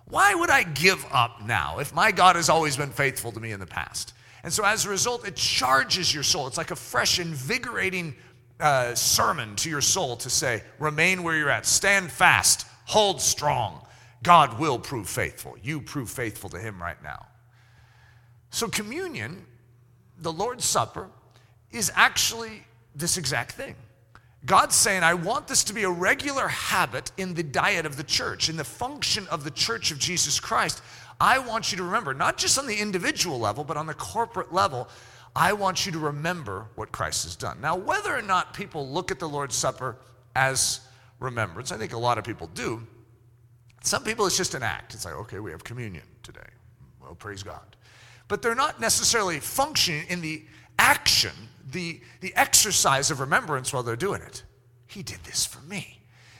Why 0.06 0.35
would 0.35 0.50
I 0.50 0.62
give 0.62 1.04
up 1.11 1.42
now 1.44 1.80
if 1.80 1.92
my 1.92 2.12
God 2.12 2.37
has 2.37 2.49
always 2.49 2.76
been 2.76 2.90
faithful 2.90 3.32
to 3.32 3.40
me 3.40 3.52
in 3.52 3.61
the 3.61 3.66
past? 3.66 4.14
And 4.42 4.52
so 4.52 4.64
as 4.64 4.87
a 4.87 4.90
result, 4.90 5.26
it 5.26 5.37
charges 5.37 6.12
your 6.12 6.23
soul. 6.23 6.47
It's 6.47 6.59
like 6.59 6.71
a 6.71 6.76
fresh, 6.76 7.18
invigorating 7.18 8.14
uh, 8.61 8.95
sermon 8.95 9.57
to 9.57 9.71
your 9.71 9.80
soul 9.80 10.16
to 10.16 10.30
say, 10.30 10.62
remain 10.78 11.23
where 11.23 11.37
you're 11.37 11.50
at, 11.50 11.66
stand 11.66 12.11
fast, 12.11 12.66
hold 12.87 13.21
strong. 13.21 13.85
God 14.23 14.59
will 14.59 14.78
prove 14.78 15.09
faithful. 15.09 15.57
You 15.62 15.80
prove 15.80 16.11
faithful 16.11 16.50
to 16.50 16.59
Him 16.59 16.80
right 16.80 17.00
now. 17.02 17.26
So, 18.50 18.68
communion, 18.68 19.47
the 20.18 20.33
Lord's 20.33 20.64
Supper, 20.64 21.09
is 21.71 21.92
actually 21.95 22.64
this 22.95 23.16
exact 23.16 23.52
thing. 23.52 23.76
God's 24.45 24.76
saying, 24.76 25.02
I 25.02 25.14
want 25.14 25.49
this 25.49 25.64
to 25.64 25.75
be 25.75 25.83
a 25.83 25.90
regular 25.90 26.49
habit 26.49 27.12
in 27.16 27.35
the 27.35 27.42
diet 27.42 27.87
of 27.87 27.97
the 27.97 28.04
church, 28.04 28.49
in 28.49 28.57
the 28.57 28.64
function 28.64 29.26
of 29.28 29.45
the 29.45 29.50
church 29.50 29.90
of 29.90 29.99
Jesus 29.99 30.40
Christ. 30.40 30.80
I 31.20 31.38
want 31.38 31.72
you 31.72 31.78
to 31.78 31.84
remember, 31.84 32.14
not 32.14 32.38
just 32.38 32.58
on 32.58 32.66
the 32.66 32.76
individual 32.76 33.38
level, 33.38 33.64
but 33.64 33.76
on 33.76 33.87
the 33.87 33.94
corporate 33.94 34.52
level, 34.52 34.88
I 35.34 35.52
want 35.52 35.84
you 35.84 35.92
to 35.92 35.98
remember 35.98 36.66
what 36.75 36.92
Christ 36.92 37.25
has 37.25 37.37
done. 37.37 37.60
Now, 37.60 37.76
whether 37.76 38.16
or 38.16 38.22
not 38.22 38.54
people 38.54 38.88
look 38.88 39.10
at 39.10 39.18
the 39.18 39.28
Lord's 39.28 39.54
Supper 39.54 39.96
as 40.34 40.80
remembrance, 41.20 41.72
I 41.72 41.76
think 41.76 41.92
a 41.92 41.98
lot 41.98 42.18
of 42.18 42.25
people 42.25 42.48
do. 42.54 42.87
Some 43.82 44.04
people, 44.04 44.26
it's 44.26 44.37
just 44.37 44.54
an 44.54 44.62
act. 44.62 44.94
It's 44.94 45.04
like, 45.04 45.14
okay, 45.14 45.38
we 45.38 45.50
have 45.50 45.64
communion 45.64 46.04
today. 46.22 46.40
Well, 47.00 47.14
praise 47.14 47.42
God. 47.42 47.76
But 48.26 48.42
they're 48.42 48.54
not 48.54 48.80
necessarily 48.80 49.40
functioning 49.40 50.04
in 50.08 50.20
the 50.20 50.44
action, 50.78 51.32
the, 51.70 52.00
the 52.20 52.34
exercise 52.37 53.10
of 53.10 53.20
remembrance 53.20 53.72
while 53.72 53.82
they're 53.82 53.96
doing 53.96 54.22
it. 54.22 54.42
He 54.87 55.02
did 55.02 55.22
this 55.25 55.46
for 55.46 55.60
me. 55.62 55.98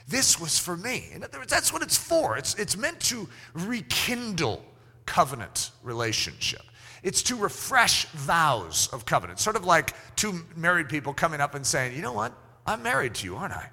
This 0.09 0.39
was 0.39 0.57
for 0.57 0.75
me. 0.75 1.09
In 1.13 1.23
other 1.23 1.37
words, 1.37 1.51
that's 1.51 1.71
what 1.71 1.83
it's 1.83 1.97
for. 1.97 2.35
It's, 2.35 2.55
it's 2.55 2.75
meant 2.75 2.99
to 3.01 3.29
rekindle 3.53 4.63
covenant 5.05 5.71
relationship. 5.83 6.63
It's 7.03 7.21
to 7.23 7.35
refresh 7.35 8.05
vows 8.07 8.89
of 8.91 9.05
covenant. 9.05 9.39
Sort 9.39 9.55
of 9.55 9.65
like 9.65 9.93
two 10.15 10.41
married 10.55 10.89
people 10.89 11.13
coming 11.13 11.39
up 11.39 11.53
and 11.53 11.65
saying, 11.65 11.95
you 11.95 12.01
know 12.01 12.13
what? 12.13 12.33
I'm 12.65 12.81
married 12.81 13.15
to 13.15 13.25
you, 13.25 13.35
aren't 13.35 13.53
I? 13.53 13.69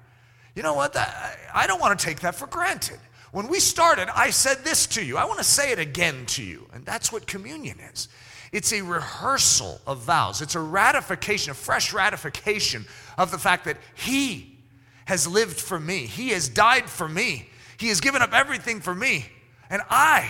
You 0.55 0.63
know 0.63 0.75
what? 0.75 0.95
I 0.95 1.65
don't 1.67 1.81
want 1.81 1.99
to 1.99 2.05
take 2.05 2.19
that 2.21 2.35
for 2.35 2.47
granted. 2.47 2.99
When 3.31 3.47
we 3.47 3.59
started, 3.59 4.07
I 4.15 4.29
said 4.29 4.63
this 4.63 4.87
to 4.87 5.03
you. 5.03 5.17
I 5.17 5.25
want 5.25 5.39
to 5.39 5.43
say 5.43 5.71
it 5.71 5.79
again 5.79 6.25
to 6.27 6.43
you. 6.43 6.67
And 6.73 6.85
that's 6.85 7.11
what 7.11 7.27
communion 7.27 7.79
is. 7.79 8.09
It's 8.51 8.71
a 8.73 8.81
rehearsal 8.81 9.81
of 9.85 9.99
vows, 9.99 10.41
it's 10.41 10.55
a 10.55 10.59
ratification, 10.59 11.51
a 11.51 11.53
fresh 11.53 11.93
ratification 11.93 12.85
of 13.17 13.31
the 13.31 13.37
fact 13.37 13.65
that 13.65 13.77
He 13.95 14.56
has 15.07 15.25
lived 15.25 15.57
for 15.57 15.79
me. 15.79 15.99
He 15.99 16.29
has 16.29 16.49
died 16.49 16.89
for 16.89 17.07
me. 17.07 17.47
He 17.77 17.87
has 17.87 18.01
given 18.01 18.21
up 18.21 18.33
everything 18.33 18.81
for 18.81 18.93
me. 18.93 19.25
And 19.69 19.81
I, 19.89 20.29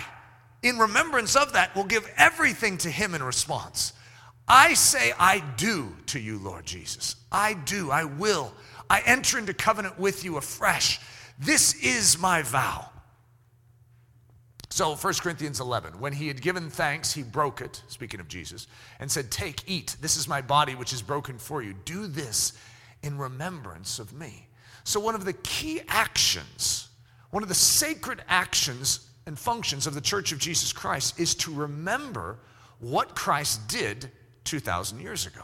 in 0.62 0.78
remembrance 0.78 1.34
of 1.34 1.54
that, 1.54 1.74
will 1.74 1.84
give 1.84 2.08
everything 2.16 2.78
to 2.78 2.88
Him 2.88 3.12
in 3.12 3.22
response. 3.22 3.92
I 4.46 4.74
say, 4.74 5.12
I 5.18 5.42
do 5.56 5.96
to 6.06 6.20
you, 6.20 6.38
Lord 6.38 6.64
Jesus. 6.64 7.16
I 7.30 7.54
do. 7.54 7.90
I 7.90 8.04
will. 8.04 8.54
I 8.88 9.00
enter 9.00 9.36
into 9.36 9.52
covenant 9.52 9.98
with 9.98 10.24
you 10.24 10.36
afresh. 10.36 11.00
This 11.40 11.74
is 11.82 12.16
my 12.16 12.42
vow. 12.42 12.88
So, 14.70 14.94
1 14.94 15.14
Corinthians 15.14 15.58
11, 15.58 15.98
when 15.98 16.12
he 16.12 16.28
had 16.28 16.40
given 16.40 16.70
thanks, 16.70 17.12
he 17.12 17.24
broke 17.24 17.60
it, 17.60 17.82
speaking 17.88 18.20
of 18.20 18.28
Jesus, 18.28 18.68
and 19.00 19.10
said, 19.10 19.32
Take, 19.32 19.68
eat. 19.68 19.96
This 20.00 20.16
is 20.16 20.28
my 20.28 20.40
body, 20.40 20.76
which 20.76 20.92
is 20.92 21.02
broken 21.02 21.36
for 21.36 21.62
you. 21.62 21.74
Do 21.84 22.06
this 22.06 22.52
in 23.02 23.18
remembrance 23.18 23.98
of 23.98 24.12
me. 24.12 24.47
So, 24.88 24.98
one 25.00 25.14
of 25.14 25.26
the 25.26 25.34
key 25.34 25.82
actions, 25.86 26.88
one 27.28 27.42
of 27.42 27.50
the 27.50 27.54
sacred 27.54 28.22
actions 28.26 29.06
and 29.26 29.38
functions 29.38 29.86
of 29.86 29.92
the 29.92 30.00
Church 30.00 30.32
of 30.32 30.38
Jesus 30.38 30.72
Christ 30.72 31.20
is 31.20 31.34
to 31.34 31.52
remember 31.52 32.38
what 32.78 33.14
Christ 33.14 33.68
did 33.68 34.10
2,000 34.44 34.98
years 34.98 35.26
ago. 35.26 35.42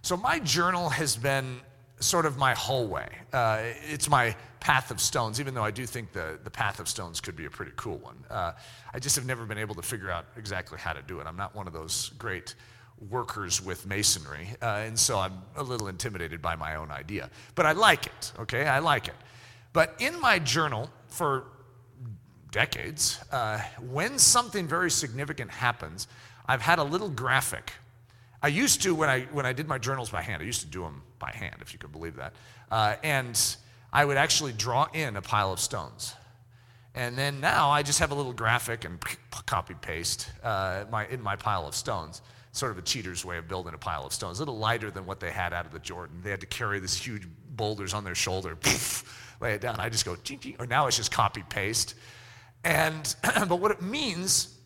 So, 0.00 0.16
my 0.16 0.38
journal 0.38 0.88
has 0.88 1.14
been 1.14 1.60
sort 1.98 2.24
of 2.24 2.38
my 2.38 2.54
hallway. 2.54 3.06
Uh, 3.34 3.64
it's 3.90 4.08
my 4.08 4.34
path 4.60 4.90
of 4.90 4.98
stones, 4.98 5.38
even 5.38 5.52
though 5.52 5.62
I 5.62 5.70
do 5.70 5.84
think 5.84 6.12
the, 6.12 6.38
the 6.42 6.50
path 6.50 6.80
of 6.80 6.88
stones 6.88 7.20
could 7.20 7.36
be 7.36 7.44
a 7.44 7.50
pretty 7.50 7.72
cool 7.76 7.98
one. 7.98 8.24
Uh, 8.30 8.52
I 8.94 8.98
just 8.98 9.14
have 9.16 9.26
never 9.26 9.44
been 9.44 9.58
able 9.58 9.74
to 9.74 9.82
figure 9.82 10.10
out 10.10 10.24
exactly 10.38 10.78
how 10.78 10.94
to 10.94 11.02
do 11.02 11.20
it. 11.20 11.26
I'm 11.26 11.36
not 11.36 11.54
one 11.54 11.66
of 11.66 11.74
those 11.74 12.12
great 12.18 12.54
workers 13.08 13.64
with 13.64 13.86
masonry, 13.86 14.48
uh, 14.60 14.82
and 14.86 14.98
so 14.98 15.18
I'm 15.18 15.40
a 15.56 15.62
little 15.62 15.88
intimidated 15.88 16.42
by 16.42 16.54
my 16.56 16.76
own 16.76 16.90
idea. 16.90 17.30
But 17.54 17.66
I 17.66 17.72
like 17.72 18.06
it, 18.06 18.32
okay? 18.40 18.66
I 18.66 18.78
like 18.80 19.08
it. 19.08 19.14
But 19.72 19.94
in 19.98 20.20
my 20.20 20.38
journal 20.38 20.90
for 21.08 21.44
decades, 22.50 23.18
uh, 23.32 23.58
when 23.90 24.18
something 24.18 24.66
very 24.66 24.90
significant 24.90 25.50
happens, 25.50 26.08
I've 26.46 26.62
had 26.62 26.78
a 26.78 26.84
little 26.84 27.08
graphic. 27.08 27.72
I 28.42 28.48
used 28.48 28.82
to, 28.82 28.94
when 28.94 29.08
I, 29.08 29.20
when 29.32 29.46
I 29.46 29.52
did 29.52 29.68
my 29.68 29.78
journals 29.78 30.10
by 30.10 30.22
hand, 30.22 30.42
I 30.42 30.46
used 30.46 30.60
to 30.62 30.66
do 30.66 30.82
them 30.82 31.02
by 31.18 31.30
hand, 31.30 31.56
if 31.60 31.72
you 31.72 31.78
could 31.78 31.92
believe 31.92 32.16
that. 32.16 32.34
Uh, 32.70 32.96
and 33.02 33.56
I 33.92 34.04
would 34.04 34.16
actually 34.16 34.52
draw 34.52 34.88
in 34.92 35.16
a 35.16 35.22
pile 35.22 35.52
of 35.52 35.60
stones. 35.60 36.14
And 36.94 37.16
then 37.16 37.40
now 37.40 37.70
I 37.70 37.82
just 37.82 38.00
have 38.00 38.10
a 38.10 38.14
little 38.14 38.32
graphic 38.32 38.84
and 38.84 39.00
copy 39.46 39.74
paste 39.74 40.30
uh, 40.42 40.84
my, 40.90 41.06
in 41.06 41.22
my 41.22 41.36
pile 41.36 41.66
of 41.66 41.74
stones 41.74 42.20
sort 42.52 42.72
of 42.72 42.78
a 42.78 42.82
cheater's 42.82 43.24
way 43.24 43.38
of 43.38 43.48
building 43.48 43.74
a 43.74 43.78
pile 43.78 44.04
of 44.04 44.12
stones, 44.12 44.38
a 44.38 44.42
little 44.42 44.58
lighter 44.58 44.90
than 44.90 45.06
what 45.06 45.20
they 45.20 45.30
had 45.30 45.52
out 45.52 45.66
of 45.66 45.72
the 45.72 45.78
Jordan. 45.78 46.20
They 46.22 46.30
had 46.30 46.40
to 46.40 46.46
carry 46.46 46.80
these 46.80 46.96
huge 46.96 47.26
boulders 47.50 47.94
on 47.94 48.04
their 48.04 48.14
shoulder, 48.14 48.56
poof, 48.56 49.36
lay 49.40 49.54
it 49.54 49.60
down. 49.60 49.78
I 49.78 49.88
just 49.88 50.04
go, 50.04 50.16
ching, 50.16 50.56
or 50.58 50.66
now 50.66 50.86
it's 50.86 50.96
just 50.96 51.12
copy 51.12 51.44
paste. 51.48 51.94
And, 52.64 53.14
but 53.48 53.56
what 53.56 53.70
it 53.70 53.82
means 53.82 54.56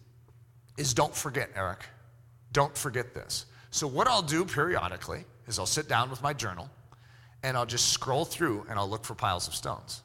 is 0.77 0.94
don't 0.94 1.14
forget, 1.14 1.51
Eric. 1.55 1.85
Don't 2.53 2.77
forget 2.77 3.14
this. 3.14 3.47
So, 3.70 3.87
what 3.87 4.07
I'll 4.07 4.23
do 4.23 4.44
periodically 4.44 5.25
is 5.47 5.59
I'll 5.59 5.66
sit 5.66 5.88
down 5.88 6.09
with 6.09 6.23
my 6.23 6.33
journal 6.33 6.70
and 7.42 7.57
I'll 7.57 7.66
just 7.66 7.90
scroll 7.90 8.25
through 8.25 8.66
and 8.68 8.79
I'll 8.79 8.88
look 8.88 9.05
for 9.05 9.14
piles 9.14 9.49
of 9.49 9.55
stones. 9.55 10.03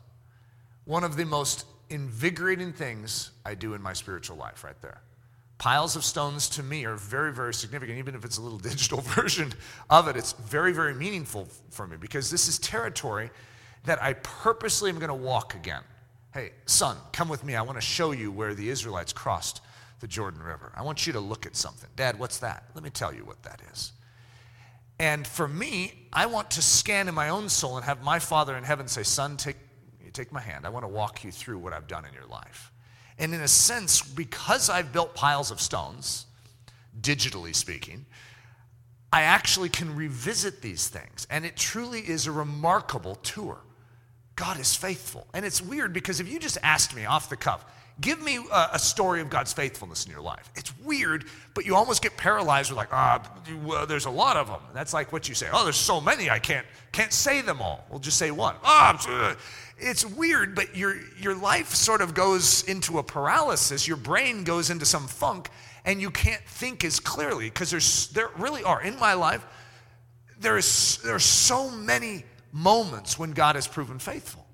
One 0.86 1.04
of 1.04 1.16
the 1.16 1.26
most 1.26 1.66
invigorating 1.90 2.74
things 2.74 3.32
I 3.46 3.56
do 3.56 3.74
in 3.74 3.82
my 3.82 3.94
spiritual 3.94 4.38
life, 4.38 4.64
right 4.64 4.80
there. 4.82 5.02
Piles 5.60 5.98
of 5.98 6.06
stones 6.06 6.48
to 6.50 6.64
me 6.64 6.86
are 6.86 6.96
very, 6.96 7.34
very 7.34 7.54
significant. 7.54 8.00
Even 8.00 8.16
if 8.16 8.24
it's 8.26 8.38
a 8.38 8.42
little 8.42 8.58
digital 8.72 9.02
version 9.02 9.54
of 9.90 10.08
it, 10.08 10.16
it's 10.16 10.32
very, 10.34 10.72
very 10.72 10.96
meaningful 10.96 11.48
for 11.70 11.86
me 11.86 11.98
because 11.98 12.32
this 12.32 12.48
is 12.48 12.58
territory 12.58 13.30
that 13.84 14.02
I 14.02 14.14
purposely 14.14 14.90
am 14.90 14.98
going 14.98 15.10
to 15.10 15.14
walk 15.14 15.56
again. 15.56 15.84
Hey, 16.34 16.52
son, 16.66 16.96
come 17.12 17.28
with 17.28 17.44
me. 17.44 17.56
I 17.56 17.62
want 17.62 17.78
to 17.78 17.82
show 17.82 18.12
you 18.12 18.32
where 18.32 18.56
the 18.56 18.70
Israelites 18.70 19.14
crossed 19.14 19.62
the 20.00 20.08
Jordan 20.08 20.42
River. 20.42 20.72
I 20.76 20.82
want 20.82 21.06
you 21.06 21.14
to 21.14 21.20
look 21.20 21.46
at 21.46 21.56
something. 21.56 21.90
Dad, 21.96 22.18
what's 22.18 22.38
that? 22.38 22.64
Let 22.74 22.84
me 22.84 22.90
tell 22.90 23.14
you 23.14 23.26
what 23.26 23.44
that 23.44 23.62
is. 23.72 23.92
And 24.98 25.28
for 25.28 25.48
me, 25.48 25.94
I 26.14 26.26
want 26.26 26.52
to 26.52 26.62
scan 26.62 27.08
in 27.10 27.16
my 27.16 27.30
own 27.30 27.50
soul 27.50 27.76
and 27.76 27.86
have 27.86 28.02
my 28.02 28.20
Father 28.20 28.56
in 28.56 28.64
heaven 28.64 28.88
say, 28.88 29.04
Son, 29.04 29.36
take, 29.36 29.58
take 30.14 30.32
my 30.32 30.42
hand. 30.42 30.66
I 30.66 30.70
want 30.70 30.84
to 30.84 30.90
walk 30.90 31.24
you 31.24 31.32
through 31.32 31.60
what 31.60 31.74
I've 31.74 31.88
done 31.88 32.06
in 32.06 32.14
your 32.14 32.26
life. 32.28 32.72
And 33.20 33.34
in 33.34 33.42
a 33.42 33.48
sense, 33.48 34.02
because 34.02 34.70
I've 34.70 34.94
built 34.94 35.14
piles 35.14 35.52
of 35.52 35.60
stones, 35.60 36.26
digitally 37.00 37.54
speaking, 37.54 38.06
I 39.12 39.24
actually 39.24 39.70
can 39.70 39.96
revisit 39.96 40.62
these 40.62 40.88
things. 40.88 41.28
And 41.30 41.46
it 41.46 41.58
truly 41.58 42.00
is 42.00 42.28
a 42.28 42.32
remarkable 42.32 43.16
tour. 43.16 43.58
God 44.36 44.60
is 44.60 44.74
faithful. 44.76 45.28
And 45.34 45.46
it's 45.46 45.62
weird 45.62 45.92
because 45.92 46.22
if 46.22 46.32
you 46.32 46.40
just 46.40 46.58
asked 46.64 46.96
me 46.96 47.06
off 47.06 47.30
the 47.30 47.36
cuff, 47.36 47.66
give 48.00 48.22
me 48.22 48.40
a, 48.52 48.70
a 48.74 48.80
story 48.80 49.20
of 49.20 49.30
God's 49.30 49.52
faithfulness 49.52 50.06
in 50.06 50.12
your 50.12 50.22
life. 50.22 50.50
It's 50.56 50.78
weird, 50.80 51.26
but 51.54 51.66
you 51.66 51.76
almost 51.76 52.02
get 52.02 52.16
paralyzed 52.16 52.72
with 52.72 52.78
like, 52.78 52.94
ah, 52.94 53.22
well, 53.64 53.86
there's 53.86 54.06
a 54.06 54.10
lot 54.10 54.38
of 54.38 54.48
them. 54.48 54.62
That's 54.74 54.94
like 54.94 55.12
what 55.12 55.28
you 55.28 55.36
say. 55.36 55.48
Oh, 55.52 55.66
there's 55.66 55.76
so 55.76 56.00
many, 56.00 56.30
I 56.30 56.40
can't 56.40 56.66
can't 56.92 57.12
say 57.14 57.42
them 57.42 57.62
all. 57.62 57.86
We'll 57.90 58.00
just 58.00 58.18
say 58.18 58.32
one. 58.32 58.56
Ah, 58.64 59.36
it's 59.82 60.06
weird, 60.06 60.56
but 60.56 60.76
your, 60.76 60.96
your 61.20 61.36
life 61.36 61.74
sort 61.74 62.02
of 62.02 62.14
goes 62.14 62.64
into 62.64 63.00
a 63.00 63.04
paralysis. 63.04 63.88
Your 63.88 63.98
brain 63.98 64.44
goes 64.44 64.70
into 64.70 64.86
some 64.86 65.08
funk, 65.08 65.50
and 65.86 66.02
you 66.02 66.12
can't 66.12 66.44
think 66.44 66.84
as 66.84 67.00
clearly 67.00 67.50
because 67.50 68.10
there 68.10 68.30
really 68.38 68.64
are 68.64 68.82
in 68.82 68.98
my 69.00 69.14
life. 69.14 69.46
There 70.40 70.58
is 70.58 71.00
there 71.04 71.16
are 71.16 71.20
so 71.20 71.70
many 71.70 72.24
moments 72.52 73.20
when 73.20 73.32
God 73.32 73.56
has 73.56 73.68
proven 73.68 74.00
faithful, 74.00 74.46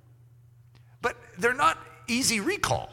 but 1.02 1.16
they're 1.38 1.54
not 1.54 1.78
easy 2.08 2.40
recall. 2.40 2.90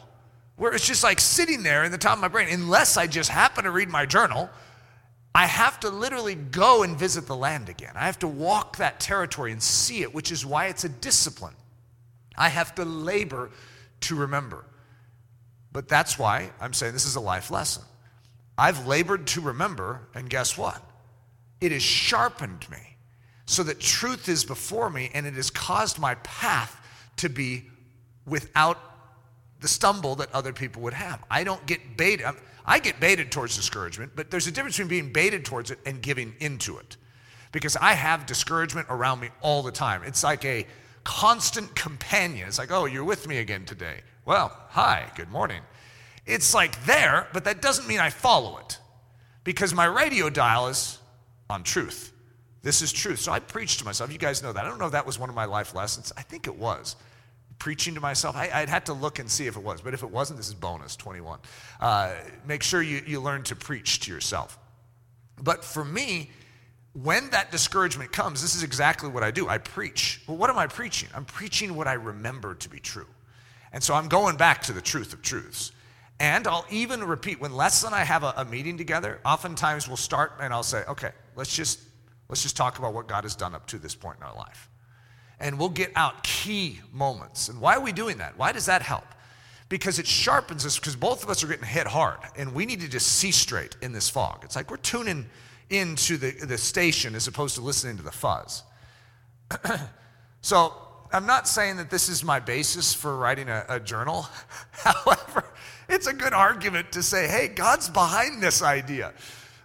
Where 0.55 0.73
it's 0.73 0.85
just 0.85 1.03
like 1.03 1.19
sitting 1.19 1.63
there 1.63 1.83
in 1.83 1.91
the 1.91 1.97
top 1.97 2.13
of 2.13 2.21
my 2.21 2.27
brain, 2.27 2.47
unless 2.51 2.95
I 2.95 3.07
just 3.07 3.29
happen 3.29 3.63
to 3.63 3.71
read 3.71 3.89
my 3.89 4.05
journal. 4.05 4.49
I 5.35 5.47
have 5.47 5.79
to 5.79 5.89
literally 5.89 6.35
go 6.35 6.83
and 6.83 6.95
visit 6.95 7.25
the 7.25 7.35
land 7.35 7.67
again. 7.67 7.93
I 7.95 8.05
have 8.05 8.19
to 8.19 8.27
walk 8.27 8.77
that 8.77 8.99
territory 8.99 9.51
and 9.51 9.63
see 9.63 10.03
it, 10.03 10.13
which 10.13 10.31
is 10.31 10.45
why 10.45 10.67
it's 10.67 10.83
a 10.83 10.89
discipline. 10.89 11.55
I 12.37 12.49
have 12.49 12.75
to 12.75 12.85
labor 12.85 13.51
to 14.01 14.15
remember. 14.15 14.65
But 15.71 15.87
that's 15.87 16.19
why 16.19 16.51
I'm 16.61 16.73
saying 16.73 16.93
this 16.93 17.05
is 17.05 17.15
a 17.15 17.21
life 17.21 17.49
lesson. 17.51 17.83
I've 18.57 18.85
labored 18.85 19.27
to 19.27 19.41
remember, 19.41 20.07
and 20.13 20.29
guess 20.29 20.57
what? 20.57 20.81
It 21.59 21.71
has 21.71 21.81
sharpened 21.81 22.69
me 22.69 22.97
so 23.45 23.63
that 23.63 23.79
truth 23.79 24.29
is 24.29 24.45
before 24.45 24.89
me, 24.89 25.09
and 25.13 25.25
it 25.25 25.33
has 25.33 25.49
caused 25.49 25.99
my 25.99 26.15
path 26.15 26.79
to 27.17 27.29
be 27.29 27.65
without 28.25 28.79
the 29.59 29.67
stumble 29.67 30.15
that 30.15 30.31
other 30.33 30.53
people 30.53 30.81
would 30.83 30.93
have. 30.93 31.23
I 31.31 31.43
don't 31.43 31.65
get 31.65 31.97
baited. 31.97 32.25
Um, 32.25 32.37
I 32.65 32.79
get 32.79 32.99
baited 32.99 33.31
towards 33.31 33.55
discouragement, 33.55 34.11
but 34.15 34.29
there's 34.29 34.47
a 34.47 34.51
difference 34.51 34.77
between 34.77 34.89
being 34.89 35.13
baited 35.13 35.43
towards 35.45 35.71
it 35.71 35.79
and 35.85 36.01
giving 36.01 36.35
into 36.39 36.77
it. 36.77 36.97
Because 37.51 37.75
I 37.75 37.93
have 37.93 38.25
discouragement 38.25 38.87
around 38.89 39.19
me 39.19 39.29
all 39.41 39.63
the 39.63 39.71
time. 39.71 40.03
It's 40.03 40.23
like 40.23 40.45
a 40.45 40.65
constant 41.03 41.75
companion. 41.75 42.47
It's 42.47 42.57
like, 42.57 42.71
oh, 42.71 42.85
you're 42.85 43.03
with 43.03 43.27
me 43.27 43.37
again 43.39 43.65
today. 43.65 44.01
Well, 44.25 44.55
hi, 44.69 45.11
good 45.15 45.29
morning. 45.29 45.61
It's 46.25 46.53
like 46.53 46.85
there, 46.85 47.27
but 47.33 47.43
that 47.45 47.61
doesn't 47.61 47.87
mean 47.87 47.99
I 47.99 48.09
follow 48.09 48.57
it 48.59 48.79
because 49.43 49.73
my 49.73 49.85
radio 49.85 50.29
dial 50.29 50.67
is 50.67 50.99
on 51.49 51.63
truth. 51.63 52.13
This 52.61 52.81
is 52.81 52.93
truth. 52.93 53.19
So 53.19 53.31
I 53.33 53.39
preach 53.39 53.77
to 53.79 53.85
myself. 53.85 54.11
You 54.11 54.17
guys 54.17 54.41
know 54.41 54.53
that. 54.53 54.63
I 54.63 54.69
don't 54.69 54.79
know 54.79 54.85
if 54.85 54.93
that 54.93 55.05
was 55.05 55.19
one 55.19 55.27
of 55.27 55.35
my 55.35 55.45
life 55.45 55.75
lessons. 55.75 56.13
I 56.15 56.21
think 56.21 56.47
it 56.47 56.55
was. 56.55 56.95
preaching 57.59 57.93
to 57.95 58.01
myself. 58.01 58.35
I, 58.35 58.61
would 58.61 58.69
have 58.69 58.85
to 58.85 58.93
look 58.93 59.19
and 59.19 59.29
see 59.29 59.47
if 59.47 59.55
it 59.55 59.63
was, 59.63 59.81
but 59.81 59.93
if 59.93 60.03
it 60.03 60.09
wasn't, 60.09 60.37
this 60.37 60.47
is 60.47 60.53
bonus 60.53 60.95
21. 60.95 61.39
Uh, 61.79 62.13
make 62.45 62.63
sure 62.63 62.81
you, 62.81 63.01
you 63.05 63.21
learn 63.21 63.43
to 63.43 63.55
preach 63.55 63.99
to 64.01 64.11
yourself. 64.11 64.57
But 65.41 65.63
for 65.63 65.85
me, 65.85 66.29
when 66.93 67.29
that 67.31 67.51
discouragement 67.51 68.11
comes, 68.11 68.41
this 68.41 68.55
is 68.55 68.63
exactly 68.63 69.09
what 69.09 69.23
I 69.23 69.31
do. 69.31 69.49
I 69.49 69.57
preach. 69.57 70.21
Well, 70.27 70.37
what 70.37 70.49
am 70.49 70.57
I 70.57 70.67
preaching? 70.67 71.09
I'm 71.15 71.25
preaching 71.25 71.75
what 71.75 71.87
I 71.87 71.93
remember 71.93 72.55
to 72.55 72.69
be 72.69 72.79
true. 72.79 73.07
And 73.71 73.83
so 73.83 73.95
I'm 73.95 74.07
going 74.07 74.37
back 74.37 74.61
to 74.63 74.73
the 74.73 74.81
truth 74.81 75.13
of 75.13 75.21
truths. 75.21 75.71
And 76.19 76.47
I'll 76.47 76.65
even 76.69 77.03
repeat 77.03 77.41
when 77.41 77.53
Les 77.53 77.83
and 77.83 77.95
I 77.95 78.03
have 78.03 78.23
a, 78.23 78.33
a 78.37 78.45
meeting 78.45 78.77
together, 78.77 79.19
oftentimes 79.25 79.87
we'll 79.87 79.97
start 79.97 80.33
and 80.39 80.53
I'll 80.53 80.63
say, 80.63 80.83
okay, 80.87 81.11
let's 81.35 81.55
just 81.55 81.79
let's 82.29 82.43
just 82.43 82.55
talk 82.55 82.79
about 82.79 82.93
what 82.93 83.07
God 83.07 83.23
has 83.23 83.35
done 83.35 83.55
up 83.55 83.67
to 83.67 83.77
this 83.77 83.95
point 83.95 84.17
in 84.19 84.23
our 84.23 84.35
life 84.35 84.69
and 85.43 85.59
we'll 85.59 85.69
get 85.69 85.91
out 85.95 86.23
key 86.23 86.79
moments. 86.91 87.49
And 87.49 87.59
why 87.59 87.75
are 87.75 87.81
we 87.81 87.91
doing 87.91 88.17
that? 88.17 88.37
Why 88.37 88.53
does 88.53 88.65
that 88.67 88.81
help? 88.81 89.03
Because 89.67 89.99
it 89.99 90.07
sharpens 90.07 90.65
us, 90.65 90.79
because 90.79 90.95
both 90.95 91.23
of 91.23 91.29
us 91.29 91.43
are 91.43 91.47
getting 91.47 91.65
hit 91.65 91.85
hard, 91.85 92.19
and 92.37 92.53
we 92.53 92.65
need 92.65 92.79
to 92.79 92.87
just 92.87 93.07
see 93.07 93.31
straight 93.31 93.75
in 93.81 93.91
this 93.91 94.09
fog. 94.09 94.43
It's 94.43 94.55
like 94.55 94.71
we're 94.71 94.77
tuning 94.77 95.25
into 95.69 96.17
the, 96.17 96.31
the 96.31 96.57
station 96.57 97.15
as 97.15 97.27
opposed 97.27 97.55
to 97.55 97.61
listening 97.61 97.97
to 97.97 98.03
the 98.03 98.11
fuzz. 98.11 98.63
so 100.41 100.73
I'm 101.11 101.25
not 101.25 101.47
saying 101.47 101.77
that 101.77 101.89
this 101.89 102.09
is 102.09 102.23
my 102.23 102.39
basis 102.39 102.93
for 102.93 103.15
writing 103.15 103.49
a, 103.49 103.65
a 103.69 103.79
journal. 103.79 104.27
However, 104.71 105.45
it's 105.87 106.07
a 106.07 106.13
good 106.13 106.33
argument 106.33 106.91
to 106.93 107.03
say, 107.03 107.27
hey, 107.27 107.47
God's 107.47 107.89
behind 107.89 108.41
this 108.41 108.61
idea. 108.61 109.13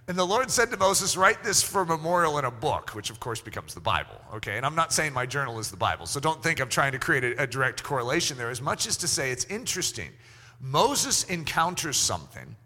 And 0.08 0.18
the 0.18 0.24
Lord 0.24 0.50
said 0.50 0.70
to 0.70 0.78
Moses, 0.78 1.18
Write 1.18 1.44
this 1.44 1.62
for 1.62 1.84
memorial 1.84 2.38
in 2.38 2.46
a 2.46 2.50
book, 2.50 2.94
which 2.94 3.10
of 3.10 3.20
course 3.20 3.42
becomes 3.42 3.74
the 3.74 3.80
Bible. 3.80 4.14
Okay, 4.34 4.56
and 4.56 4.64
I'm 4.64 4.74
not 4.74 4.90
saying 4.90 5.12
my 5.12 5.26
journal 5.26 5.58
is 5.58 5.70
the 5.70 5.76
Bible, 5.76 6.06
so 6.06 6.18
don't 6.18 6.42
think 6.42 6.60
I'm 6.60 6.70
trying 6.70 6.92
to 6.92 6.98
create 6.98 7.24
a, 7.24 7.42
a 7.42 7.46
direct 7.46 7.82
correlation 7.82 8.38
there, 8.38 8.48
as 8.48 8.62
much 8.62 8.86
as 8.86 8.96
to 8.98 9.06
say 9.08 9.30
it's 9.30 9.44
interesting. 9.44 10.08
Moses 10.60 11.24
encounters 11.24 11.98
something 11.98 12.56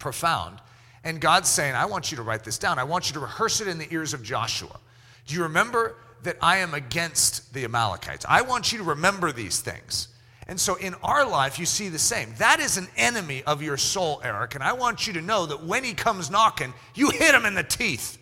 profound, 0.00 0.60
and 1.08 1.22
God's 1.22 1.48
saying, 1.48 1.74
I 1.74 1.86
want 1.86 2.10
you 2.10 2.16
to 2.18 2.22
write 2.22 2.44
this 2.44 2.58
down. 2.58 2.78
I 2.78 2.84
want 2.84 3.08
you 3.08 3.14
to 3.14 3.20
rehearse 3.20 3.62
it 3.62 3.66
in 3.66 3.78
the 3.78 3.88
ears 3.90 4.12
of 4.12 4.22
Joshua. 4.22 4.78
Do 5.26 5.34
you 5.34 5.42
remember 5.44 5.96
that 6.22 6.36
I 6.42 6.58
am 6.58 6.74
against 6.74 7.54
the 7.54 7.64
Amalekites? 7.64 8.26
I 8.28 8.42
want 8.42 8.72
you 8.72 8.78
to 8.78 8.84
remember 8.84 9.32
these 9.32 9.60
things. 9.60 10.08
And 10.48 10.60
so 10.60 10.74
in 10.74 10.94
our 11.02 11.26
life, 11.26 11.58
you 11.58 11.64
see 11.64 11.88
the 11.88 11.98
same. 11.98 12.34
That 12.36 12.60
is 12.60 12.76
an 12.76 12.88
enemy 12.98 13.42
of 13.46 13.62
your 13.62 13.78
soul, 13.78 14.20
Eric. 14.22 14.54
And 14.54 14.62
I 14.62 14.74
want 14.74 15.06
you 15.06 15.14
to 15.14 15.22
know 15.22 15.46
that 15.46 15.64
when 15.64 15.82
he 15.82 15.94
comes 15.94 16.30
knocking, 16.30 16.74
you 16.94 17.08
hit 17.08 17.34
him 17.34 17.46
in 17.46 17.54
the 17.54 17.62
teeth. 17.62 18.18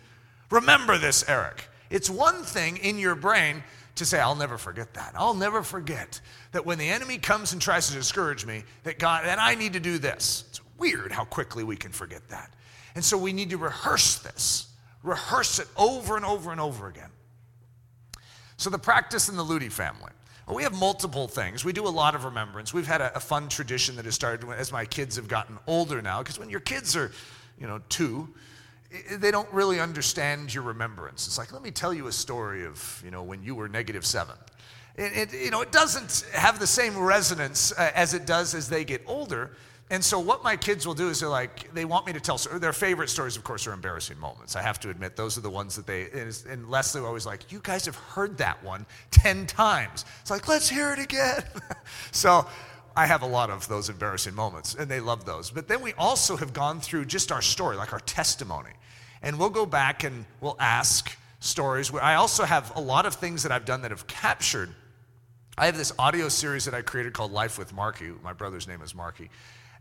Remember 0.49 0.97
this, 0.97 1.27
Eric. 1.27 1.67
It's 1.89 2.09
one 2.09 2.43
thing 2.43 2.77
in 2.77 2.99
your 2.99 3.15
brain 3.15 3.65
to 3.95 4.05
say, 4.05 4.21
I'll 4.21 4.35
never 4.35 4.57
forget 4.57 4.93
that. 4.93 5.11
I'll 5.13 5.33
never 5.33 5.61
forget 5.61 6.21
that 6.53 6.65
when 6.65 6.77
the 6.77 6.87
enemy 6.87 7.17
comes 7.17 7.51
and 7.51 7.61
tries 7.61 7.87
to 7.89 7.93
discourage 7.95 8.45
me, 8.45 8.63
that 8.83 8.97
God, 8.97 9.25
and 9.25 9.41
I 9.41 9.55
need 9.55 9.73
to 9.73 9.81
do 9.81 9.97
this. 9.97 10.45
It's 10.47 10.61
weird 10.77 11.11
how 11.11 11.25
quickly 11.25 11.65
we 11.65 11.75
can 11.75 11.91
forget 11.91 12.29
that. 12.29 12.53
And 12.97 13.05
so 13.05 13.15
we 13.15 13.31
need 13.31 13.51
to 13.51 13.57
rehearse 13.57 14.15
this, 14.17 14.69
rehearse 15.03 15.59
it 15.59 15.67
over 15.77 16.15
and 16.15 16.25
over 16.25 16.51
and 16.51 16.59
over 16.59 16.87
again. 16.87 17.11
So 18.57 18.71
the 18.71 18.79
practice 18.79 19.29
in 19.29 19.37
the 19.37 19.43
Ludy 19.43 19.71
family. 19.71 20.11
Well, 20.47 20.55
we 20.55 20.63
have 20.63 20.73
multiple 20.73 21.27
things. 21.27 21.63
We 21.63 21.73
do 21.73 21.87
a 21.87 21.89
lot 21.89 22.15
of 22.15 22.25
remembrance. 22.25 22.73
We've 22.73 22.87
had 22.87 23.01
a, 23.01 23.15
a 23.15 23.19
fun 23.19 23.49
tradition 23.49 23.97
that 23.97 24.05
has 24.05 24.15
started 24.15 24.49
as 24.49 24.71
my 24.71 24.83
kids 24.83 25.15
have 25.15 25.27
gotten 25.27 25.59
older 25.67 26.01
now, 26.01 26.23
because 26.23 26.39
when 26.39 26.49
your 26.49 26.59
kids 26.59 26.95
are, 26.95 27.11
you 27.61 27.67
know, 27.67 27.81
two, 27.87 28.29
they 29.11 29.29
don't 29.29 29.53
really 29.53 29.79
understand 29.79 30.51
your 30.51 30.63
remembrance. 30.63 31.27
It's 31.27 31.37
like, 31.37 31.53
let 31.53 31.61
me 31.61 31.69
tell 31.69 31.93
you 31.93 32.07
a 32.07 32.11
story 32.11 32.65
of, 32.65 32.99
you 33.05 33.11
know, 33.11 33.21
when 33.21 33.43
you 33.43 33.53
were 33.53 33.69
negative 33.69 34.07
seven. 34.07 34.37
It, 34.95 35.33
it 35.33 35.39
you 35.39 35.51
know, 35.51 35.61
it 35.61 35.71
doesn't 35.71 36.25
have 36.33 36.57
the 36.57 36.65
same 36.65 36.97
resonance 36.97 37.71
uh, 37.73 37.91
as 37.93 38.15
it 38.15 38.25
does 38.25 38.55
as 38.55 38.67
they 38.67 38.83
get 38.83 39.03
older. 39.05 39.51
And 39.89 40.03
so 40.03 40.19
what 40.19 40.43
my 40.43 40.57
kids 40.57 40.85
will 40.85 40.93
do 40.93 41.09
is 41.09 41.21
they're 41.21 41.29
like, 41.29 41.73
they 41.73 41.85
want 41.85 42.05
me 42.05 42.11
to 42.11 42.19
tell, 42.19 42.37
their 42.37 42.73
favorite 42.73 43.09
stories, 43.09 43.37
of 43.37 43.45
course, 43.45 43.65
are 43.67 43.73
embarrassing 43.73 44.19
moments. 44.19 44.57
I 44.57 44.61
have 44.61 44.81
to 44.81 44.89
admit, 44.89 45.15
those 45.15 45.37
are 45.37 45.41
the 45.41 45.49
ones 45.49 45.77
that 45.77 45.87
they, 45.87 46.09
and 46.11 46.69
Leslie 46.69 47.01
always 47.01 47.25
like, 47.25 47.51
you 47.53 47.61
guys 47.63 47.85
have 47.85 47.95
heard 47.95 48.37
that 48.39 48.61
one 48.63 48.85
10 49.11 49.47
times. 49.47 50.03
It's 50.21 50.29
like, 50.29 50.47
let's 50.49 50.67
hear 50.67 50.91
it 50.91 50.99
again. 50.99 51.41
so 52.11 52.45
I 52.97 53.05
have 53.05 53.21
a 53.21 53.27
lot 53.27 53.49
of 53.49 53.65
those 53.69 53.87
embarrassing 53.87 54.35
moments, 54.35 54.75
and 54.75 54.91
they 54.91 54.99
love 54.99 55.23
those. 55.23 55.51
But 55.51 55.69
then 55.69 55.81
we 55.81 55.93
also 55.93 56.35
have 56.35 56.51
gone 56.51 56.81
through 56.81 57.05
just 57.05 57.31
our 57.31 57.41
story, 57.41 57.77
like 57.77 57.93
our 57.93 58.01
testimony. 58.01 58.71
And 59.21 59.39
we'll 59.39 59.49
go 59.49 59.65
back 59.65 60.03
and 60.03 60.25
we'll 60.41 60.57
ask 60.59 61.17
stories. 61.39 61.93
I 61.93 62.15
also 62.15 62.43
have 62.43 62.75
a 62.75 62.81
lot 62.81 63.05
of 63.05 63.15
things 63.15 63.43
that 63.43 63.53
I've 63.53 63.65
done 63.65 63.83
that 63.83 63.91
have 63.91 64.05
captured. 64.05 64.69
I 65.57 65.65
have 65.65 65.77
this 65.77 65.93
audio 65.97 66.27
series 66.27 66.65
that 66.65 66.73
I 66.73 66.81
created 66.81 67.13
called 67.13 67.31
Life 67.31 67.57
with 67.57 67.73
Marky. 67.73 68.11
My 68.21 68.33
brother's 68.33 68.67
name 68.67 68.81
is 68.81 68.93
Marky 68.93 69.29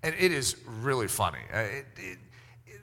and 0.07 0.15
it 0.19 0.31
is 0.31 0.57
really 0.81 1.09
funny. 1.09 1.41
Uh, 1.53 1.59
it, 1.59 1.87
it, 1.97 2.19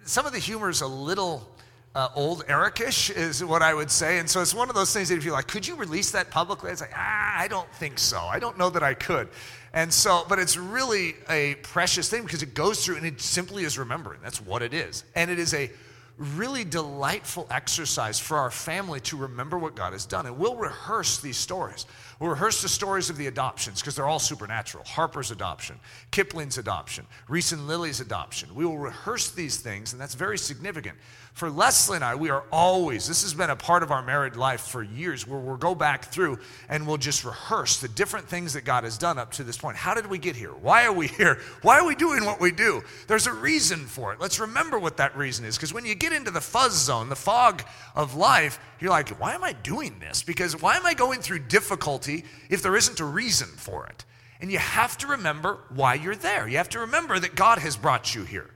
some 0.04 0.26
of 0.26 0.34
the 0.34 0.40
humor 0.40 0.70
is 0.70 0.82
a 0.82 0.88
little 0.88 1.50
uh, 1.96 2.10
old 2.16 2.46
Ericish, 2.48 3.16
is 3.16 3.44
what 3.44 3.62
I 3.62 3.74
would 3.74 3.90
say. 3.90 4.20
And 4.20 4.30
so 4.30 4.42
it's 4.42 4.54
one 4.54 4.68
of 4.68 4.76
those 4.76 4.92
things 4.92 5.08
that 5.08 5.16
if 5.16 5.24
you're 5.24 5.34
like, 5.34 5.48
could 5.48 5.66
you 5.66 5.76
release 5.76 6.12
that 6.12 6.32
publicly? 6.32 6.70
It's 6.72 6.82
like, 6.82 6.92
ah, 6.94 7.40
I 7.40 7.48
don't 7.48 7.72
think 7.76 7.98
so. 7.98 8.20
I 8.20 8.40
don't 8.40 8.58
know 8.58 8.70
that 8.72 8.84
I 8.84 8.94
could. 8.94 9.30
And 9.74 9.92
so, 9.94 10.26
but 10.28 10.38
it's 10.38 10.58
really 10.58 11.16
a 11.30 11.56
precious 11.56 12.10
thing 12.10 12.24
because 12.24 12.44
it 12.44 12.54
goes 12.54 12.84
through 12.84 12.98
and 12.98 13.06
it 13.06 13.22
simply 13.22 13.64
is 13.64 13.78
remembering. 13.78 14.20
That's 14.22 14.42
what 14.42 14.62
it 14.62 14.74
is. 14.74 15.06
And 15.16 15.32
it 15.32 15.40
is 15.40 15.54
a 15.54 15.72
really 16.18 16.64
delightful 16.64 17.48
exercise 17.50 18.20
for 18.20 18.38
our 18.38 18.52
family 18.52 19.00
to 19.02 19.18
remember 19.18 19.58
what 19.58 19.76
God 19.76 19.94
has 19.94 20.06
done. 20.06 20.26
And 20.26 20.38
we'll 20.38 20.56
rehearse 20.56 21.20
these 21.20 21.38
stories. 21.38 21.86
We'll 22.24 22.32
rehearse 22.32 22.62
the 22.62 22.70
stories 22.70 23.10
of 23.10 23.18
the 23.18 23.28
adoptions 23.28 23.82
because 23.82 23.98
they're 23.98 24.08
all 24.08 24.18
supernatural. 24.18 24.86
Harper's 24.86 25.30
adoption, 25.30 25.78
Kipling's 26.10 26.58
adoption, 26.58 27.06
Reese 27.28 27.52
and 27.52 27.68
Lily's 27.68 28.00
adoption. 28.00 28.56
We 28.56 28.66
will 28.66 28.78
rehearse 28.78 29.32
these 29.32 29.58
things, 29.58 29.92
and 29.92 30.02
that's 30.02 30.16
very 30.16 30.38
significant. 30.38 30.98
For 31.34 31.50
Leslie 31.50 31.96
and 31.98 32.06
I, 32.06 32.16
we 32.16 32.30
are 32.30 32.46
always, 32.50 33.08
this 33.10 33.24
has 33.24 33.34
been 33.34 33.50
a 33.50 33.58
part 33.58 33.84
of 33.84 33.92
our 33.92 34.02
married 34.02 34.38
life 34.38 34.62
for 34.62 34.84
years, 34.84 35.28
where 35.28 35.40
we'll 35.40 35.58
go 35.58 35.76
back 35.76 36.06
through 36.06 36.40
and 36.70 36.88
we'll 36.88 36.96
just 36.96 37.26
rehearse 37.26 37.82
the 37.82 37.90
different 37.90 38.30
things 38.30 38.54
that 38.54 38.64
God 38.64 38.86
has 38.86 38.98
done 38.98 39.18
up 39.18 39.32
to 39.34 39.44
this 39.44 39.58
point. 39.58 39.76
How 39.76 39.94
did 39.94 40.08
we 40.08 40.18
get 40.18 40.38
here? 40.38 40.52
Why 40.52 40.86
are 40.86 40.94
we 40.94 41.08
here? 41.20 41.40
Why 41.62 41.78
are 41.80 41.86
we 41.86 41.96
doing 41.96 42.24
what 42.24 42.40
we 42.40 42.52
do? 42.52 42.84
There's 43.08 43.28
a 43.28 43.34
reason 43.34 43.80
for 43.80 44.14
it. 44.14 44.22
Let's 44.22 44.40
remember 44.40 44.80
what 44.80 44.96
that 44.96 45.18
reason 45.18 45.44
is. 45.44 45.58
Because 45.58 45.74
when 45.74 45.86
you 45.86 45.96
get 45.96 46.14
into 46.14 46.32
the 46.32 46.40
fuzz 46.40 46.74
zone, 46.74 47.10
the 47.10 47.16
fog 47.18 47.64
of 47.96 48.16
life, 48.16 48.60
you're 48.80 48.92
like, 48.92 49.10
why 49.20 49.34
am 49.34 49.44
I 49.44 49.54
doing 49.54 49.98
this? 50.00 50.24
Because 50.24 50.62
why 50.62 50.78
am 50.78 50.86
I 50.86 50.94
going 50.94 51.20
through 51.20 51.40
difficulty 51.40 52.13
if 52.50 52.62
there 52.62 52.76
isn't 52.76 53.00
a 53.00 53.06
reason 53.06 53.48
for 53.48 53.86
it? 53.88 54.06
And 54.42 54.52
you 54.52 54.58
have 54.58 54.98
to 55.00 55.08
remember 55.08 55.60
why 55.70 55.94
you're 55.94 56.16
there. 56.16 56.48
You 56.48 56.58
have 56.58 56.70
to 56.70 56.80
remember 56.80 57.18
that 57.18 57.36
God 57.36 57.60
has 57.60 57.78
brought 57.78 58.14
you 58.14 58.24
here. 58.24 58.50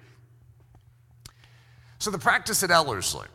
So 2.00 2.12
the 2.12 2.20
practice 2.20 2.62
at 2.64 2.72
Ellerslie. 2.72 3.28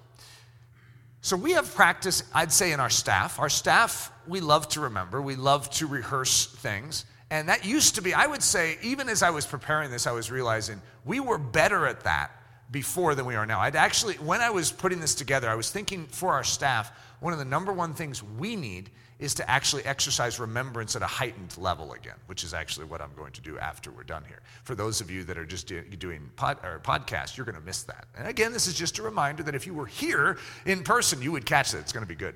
So 1.22 1.36
we 1.36 1.52
have 1.52 1.72
practice, 1.74 2.24
I'd 2.34 2.52
say, 2.52 2.72
in 2.72 2.80
our 2.80 2.90
staff. 2.90 3.38
Our 3.38 3.48
staff, 3.48 4.12
we 4.26 4.40
love 4.40 4.68
to 4.70 4.80
remember, 4.80 5.22
we 5.22 5.36
love 5.36 5.70
to 5.70 5.86
rehearse 5.86 6.46
things. 6.46 7.04
And 7.30 7.48
that 7.48 7.64
used 7.64 7.94
to 7.94 8.02
be, 8.02 8.12
I 8.12 8.26
would 8.26 8.42
say, 8.42 8.76
even 8.82 9.08
as 9.08 9.22
I 9.22 9.30
was 9.30 9.46
preparing 9.46 9.90
this, 9.90 10.06
I 10.06 10.12
was 10.12 10.30
realizing 10.30 10.82
we 11.04 11.20
were 11.20 11.38
better 11.38 11.86
at 11.86 12.04
that 12.04 12.30
before 12.70 13.14
than 13.14 13.24
we 13.24 13.36
are 13.36 13.46
now. 13.46 13.60
I'd 13.60 13.76
actually, 13.76 14.16
when 14.16 14.40
I 14.40 14.50
was 14.50 14.70
putting 14.70 15.00
this 15.00 15.14
together, 15.14 15.48
I 15.48 15.54
was 15.54 15.70
thinking 15.70 16.06
for 16.08 16.32
our 16.32 16.44
staff, 16.44 16.92
one 17.20 17.32
of 17.32 17.38
the 17.38 17.44
number 17.44 17.72
one 17.72 17.94
things 17.94 18.22
we 18.22 18.56
need 18.56 18.90
is 19.22 19.34
to 19.34 19.48
actually 19.48 19.84
exercise 19.84 20.40
remembrance 20.40 20.96
at 20.96 21.02
a 21.02 21.06
heightened 21.06 21.56
level 21.56 21.92
again, 21.92 22.16
which 22.26 22.42
is 22.42 22.52
actually 22.52 22.86
what 22.86 23.00
I'm 23.00 23.12
going 23.16 23.32
to 23.32 23.40
do 23.40 23.56
after 23.56 23.92
we're 23.92 24.02
done 24.02 24.24
here. 24.26 24.40
For 24.64 24.74
those 24.74 25.00
of 25.00 25.12
you 25.12 25.22
that 25.24 25.38
are 25.38 25.46
just 25.46 25.68
do, 25.68 25.80
doing 25.82 26.28
pod, 26.34 26.58
or 26.64 26.80
podcasts, 26.80 27.36
you're 27.36 27.46
going 27.46 27.58
to 27.58 27.64
miss 27.64 27.84
that. 27.84 28.06
And 28.18 28.26
again, 28.26 28.52
this 28.52 28.66
is 28.66 28.74
just 28.74 28.98
a 28.98 29.02
reminder 29.02 29.44
that 29.44 29.54
if 29.54 29.64
you 29.64 29.74
were 29.74 29.86
here 29.86 30.38
in 30.66 30.82
person, 30.82 31.22
you 31.22 31.30
would 31.30 31.46
catch 31.46 31.72
it. 31.72 31.78
It's 31.78 31.92
going 31.92 32.02
to 32.02 32.08
be 32.08 32.16
good. 32.16 32.34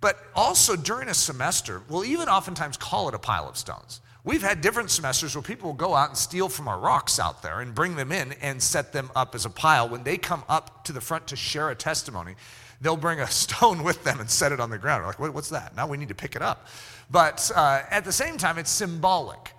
But 0.00 0.18
also 0.34 0.74
during 0.74 1.08
a 1.08 1.14
semester, 1.14 1.82
we'll 1.88 2.04
even 2.04 2.28
oftentimes 2.28 2.78
call 2.78 3.08
it 3.08 3.14
a 3.14 3.18
pile 3.18 3.46
of 3.46 3.58
stones. 3.58 4.00
We've 4.26 4.42
had 4.42 4.60
different 4.60 4.90
semesters 4.90 5.36
where 5.36 5.42
people 5.42 5.68
will 5.68 5.76
go 5.76 5.94
out 5.94 6.08
and 6.08 6.18
steal 6.18 6.48
from 6.48 6.66
our 6.66 6.80
rocks 6.80 7.20
out 7.20 7.42
there 7.42 7.60
and 7.60 7.72
bring 7.72 7.94
them 7.94 8.10
in 8.10 8.32
and 8.42 8.60
set 8.60 8.92
them 8.92 9.08
up 9.14 9.36
as 9.36 9.44
a 9.44 9.50
pile. 9.50 9.88
When 9.88 10.02
they 10.02 10.16
come 10.16 10.42
up 10.48 10.84
to 10.86 10.92
the 10.92 11.00
front 11.00 11.28
to 11.28 11.36
share 11.36 11.70
a 11.70 11.76
testimony, 11.76 12.34
they'll 12.80 12.96
bring 12.96 13.20
a 13.20 13.26
stone 13.30 13.84
with 13.84 14.02
them 14.02 14.18
and 14.18 14.28
set 14.28 14.50
it 14.50 14.58
on 14.58 14.68
the 14.68 14.78
ground. 14.78 15.04
We're 15.04 15.26
like, 15.26 15.32
what's 15.32 15.50
that? 15.50 15.76
Now 15.76 15.86
we 15.86 15.96
need 15.96 16.08
to 16.08 16.14
pick 16.16 16.34
it 16.34 16.42
up. 16.42 16.66
But 17.08 17.52
uh, 17.54 17.82
at 17.88 18.04
the 18.04 18.10
same 18.10 18.36
time, 18.36 18.58
it's 18.58 18.68
symbolic 18.68 19.52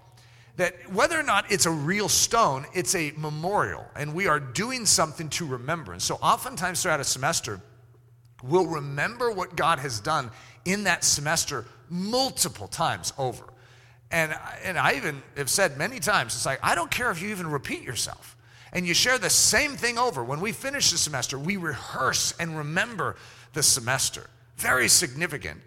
that 0.58 0.76
whether 0.92 1.18
or 1.18 1.24
not 1.24 1.50
it's 1.50 1.66
a 1.66 1.72
real 1.72 2.10
stone, 2.10 2.66
it's 2.74 2.94
a 2.94 3.14
memorial, 3.16 3.86
and 3.96 4.14
we 4.14 4.28
are 4.28 4.40
doing 4.40 4.86
something 4.86 5.30
to 5.30 5.46
remember. 5.46 5.94
And 5.94 6.02
so, 6.02 6.16
oftentimes 6.16 6.84
throughout 6.84 7.00
a 7.00 7.06
semester, 7.06 7.62
we'll 8.44 8.68
remember 8.68 9.32
what 9.32 9.56
God 9.56 9.80
has 9.80 10.02
done 10.02 10.30
in 10.66 10.84
that 10.84 11.06
semester 11.06 11.64
multiple 11.90 12.68
times 12.68 13.14
over. 13.18 13.46
And, 14.10 14.34
and 14.64 14.78
I 14.78 14.96
even 14.96 15.22
have 15.36 15.50
said 15.50 15.78
many 15.78 16.00
times, 16.00 16.34
it's 16.34 16.46
like, 16.46 16.60
I 16.64 16.76
don't 16.76 16.92
care 16.92 17.12
if 17.12 17.22
you 17.22 17.30
even 17.30 17.48
repeat 17.48 17.82
yourself 17.82 18.38
and 18.72 18.86
you 18.86 18.94
share 18.94 19.18
the 19.18 19.30
same 19.30 19.76
thing 19.76 19.98
over. 19.98 20.24
When 20.24 20.40
we 20.40 20.52
finish 20.52 20.92
the 20.92 20.98
semester, 20.98 21.38
we 21.38 21.58
rehearse 21.58 22.34
and 22.40 22.58
remember 22.58 23.16
the 23.54 23.64
semester. 23.64 24.30
Very 24.58 24.88
significant. 24.88 25.62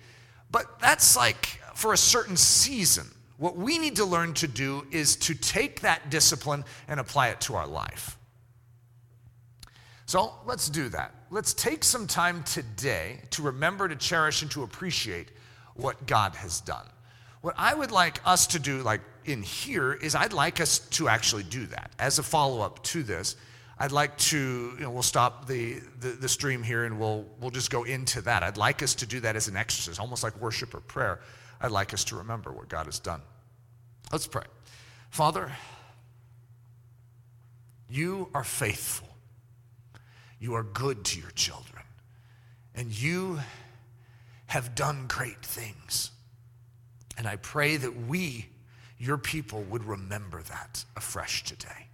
But 0.51 0.81
that's 0.81 1.17
like 1.17 1.61
for 1.75 1.93
a 1.93 1.99
certain 1.99 2.37
season. 2.37 3.07
What 3.37 3.57
we 3.57 3.79
need 3.79 3.97
to 3.97 4.05
learn 4.05 4.35
to 4.35 4.49
do 4.49 4.87
is 4.91 5.17
to 5.17 5.35
take 5.35 5.81
that 5.81 6.11
discipline 6.11 6.65
and 6.89 7.01
apply 7.01 7.29
it 7.29 7.41
to 7.43 7.55
our 7.55 7.67
life. 7.67 8.19
So 10.07 10.35
let's 10.45 10.69
do 10.69 10.89
that. 10.91 11.15
Let's 11.31 11.55
take 11.55 11.85
some 11.85 12.07
time 12.07 12.43
today 12.43 13.21
to 13.31 13.43
remember, 13.43 13.89
to 13.89 13.97
cherish, 13.97 14.43
and 14.43 14.51
to 14.51 14.65
appreciate 14.65 15.29
what 15.75 16.07
God 16.07 16.35
has 16.35 16.61
done. 16.61 16.87
What 17.41 17.55
I 17.57 17.75
would 17.75 17.91
like 17.91 18.21
us 18.27 18.49
to 18.49 18.59
do, 18.59 18.83
like 18.83 19.01
in 19.25 19.43
here, 19.43 19.93
is 19.93 20.15
I'd 20.15 20.33
like 20.33 20.61
us 20.61 20.81
to 20.81 21.09
actually 21.09 21.45
do 21.45 21.67
that. 21.67 21.91
As 21.99 22.19
a 22.19 22.23
follow 22.23 22.61
up 22.61 22.83
to 22.85 23.03
this, 23.03 23.37
I'd 23.79 23.93
like 23.93 24.17
to, 24.19 24.37
you 24.77 24.81
know, 24.81 24.91
we'll 24.91 25.03
stop 25.03 25.47
the, 25.47 25.81
the, 26.01 26.09
the, 26.09 26.29
stream 26.29 26.63
here 26.63 26.85
and 26.85 27.01
we'll, 27.01 27.25
we'll 27.41 27.51
just 27.51 27.71
go 27.71 27.85
into 27.85 28.21
that. 28.23 28.43
I'd 28.43 28.59
like 28.59 28.83
us 28.83 28.95
to 28.97 29.07
do 29.07 29.21
that 29.21 29.37
as 29.37 29.49
an 29.49 29.57
exercise, 29.57 29.99
almost 29.99 30.23
like 30.23 30.39
worship 30.39 30.75
or 30.75 30.81
prayer. 30.81 31.21
I'd 31.63 31.71
like 31.71 31.95
us 31.95 32.05
to 32.05 32.17
remember 32.17 32.53
what 32.53 32.69
God 32.69 32.85
has 32.85 32.99
done. 32.99 33.23
Let's 34.13 34.27
pray. 34.27 34.45
Father, 35.09 35.51
you 37.89 38.29
are 38.35 38.45
faithful. 38.45 39.09
You 40.39 40.55
are 40.55 40.63
good 40.63 41.03
to 41.07 41.21
your 41.21 41.31
children. 41.31 41.83
And 42.75 42.93
you 42.93 43.41
have 44.47 44.75
done 44.75 45.07
great 45.09 45.43
things. 45.43 46.11
And 47.21 47.29
I 47.29 47.37
pray 47.37 47.77
that 47.77 48.07
we, 48.07 48.47
your 48.97 49.19
people, 49.19 49.61
would 49.65 49.85
remember 49.85 50.41
that 50.41 50.87
afresh 50.97 51.45
today. 51.45 51.89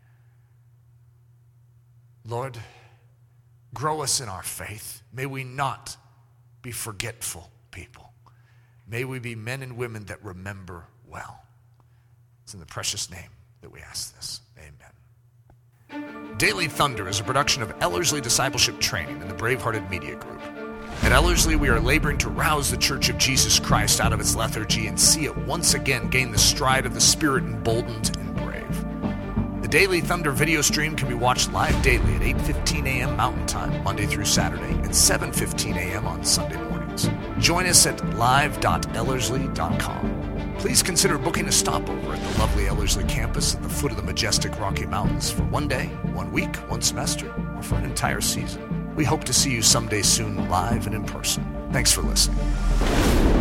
Lord, 2.24 2.56
grow 3.74 4.02
us 4.02 4.20
in 4.20 4.28
our 4.28 4.44
faith. 4.44 5.02
May 5.12 5.26
we 5.26 5.42
not 5.42 5.96
be 6.62 6.70
forgetful 6.70 7.50
people. 7.72 8.12
May 8.86 9.02
we 9.02 9.18
be 9.18 9.34
men 9.34 9.64
and 9.64 9.76
women 9.76 10.04
that 10.04 10.24
remember 10.24 10.84
well. 11.08 11.42
It's 12.44 12.54
in 12.54 12.60
the 12.60 12.66
precious 12.66 13.10
name 13.10 13.30
that 13.62 13.72
we 13.72 13.80
ask 13.80 14.14
this. 14.14 14.42
Amen. 15.90 16.36
Daily 16.38 16.68
Thunder 16.68 17.08
is 17.08 17.18
a 17.18 17.24
production 17.24 17.64
of 17.64 17.74
Ellerslie 17.80 18.20
Discipleship 18.20 18.78
Training 18.78 19.20
and 19.20 19.28
the 19.28 19.34
Bravehearted 19.34 19.90
Media 19.90 20.14
Group. 20.14 20.40
At 21.02 21.12
Ellerslie, 21.12 21.56
we 21.56 21.68
are 21.68 21.80
laboring 21.80 22.18
to 22.18 22.28
rouse 22.28 22.70
the 22.70 22.76
Church 22.76 23.08
of 23.08 23.18
Jesus 23.18 23.60
Christ 23.60 24.00
out 24.00 24.12
of 24.12 24.20
its 24.20 24.34
lethargy 24.34 24.88
and 24.88 25.00
see 25.00 25.24
it 25.24 25.36
once 25.36 25.74
again 25.74 26.08
gain 26.08 26.32
the 26.32 26.38
stride 26.38 26.84
of 26.84 26.94
the 26.94 27.00
Spirit 27.00 27.44
emboldened 27.44 28.16
and 28.18 28.34
brave. 28.34 29.62
The 29.62 29.68
Daily 29.68 30.00
Thunder 30.00 30.32
video 30.32 30.62
stream 30.62 30.96
can 30.96 31.08
be 31.08 31.14
watched 31.14 31.52
live 31.52 31.80
daily 31.82 32.16
at 32.16 32.22
8:15 32.22 32.86
a.m. 32.86 33.16
Mountain 33.16 33.46
Time, 33.46 33.84
Monday 33.84 34.06
through 34.06 34.24
Saturday, 34.24 34.72
and 34.72 34.90
7:15 34.90 35.76
a.m. 35.76 36.06
on 36.06 36.24
Sunday 36.24 36.56
mornings. 36.56 37.08
Join 37.38 37.66
us 37.66 37.86
at 37.86 38.02
live.ellerslie.com. 38.16 40.54
Please 40.58 40.82
consider 40.82 41.18
booking 41.18 41.46
a 41.46 41.52
stopover 41.52 42.14
at 42.14 42.20
the 42.20 42.38
lovely 42.38 42.66
Ellerslie 42.66 43.04
campus 43.04 43.54
at 43.54 43.62
the 43.62 43.68
foot 43.68 43.90
of 43.90 43.96
the 43.96 44.02
majestic 44.02 44.58
Rocky 44.58 44.86
Mountains 44.86 45.30
for 45.30 45.42
one 45.44 45.68
day, 45.68 45.86
one 46.14 46.32
week, 46.32 46.56
one 46.68 46.80
semester, 46.80 47.32
or 47.54 47.62
for 47.62 47.76
an 47.76 47.84
entire 47.84 48.20
season. 48.20 48.75
We 48.96 49.04
hope 49.04 49.24
to 49.24 49.32
see 49.34 49.50
you 49.50 49.60
someday 49.60 50.00
soon, 50.00 50.48
live 50.48 50.86
and 50.86 50.94
in 50.94 51.04
person. 51.04 51.44
Thanks 51.70 51.92
for 51.92 52.00
listening. 52.00 53.35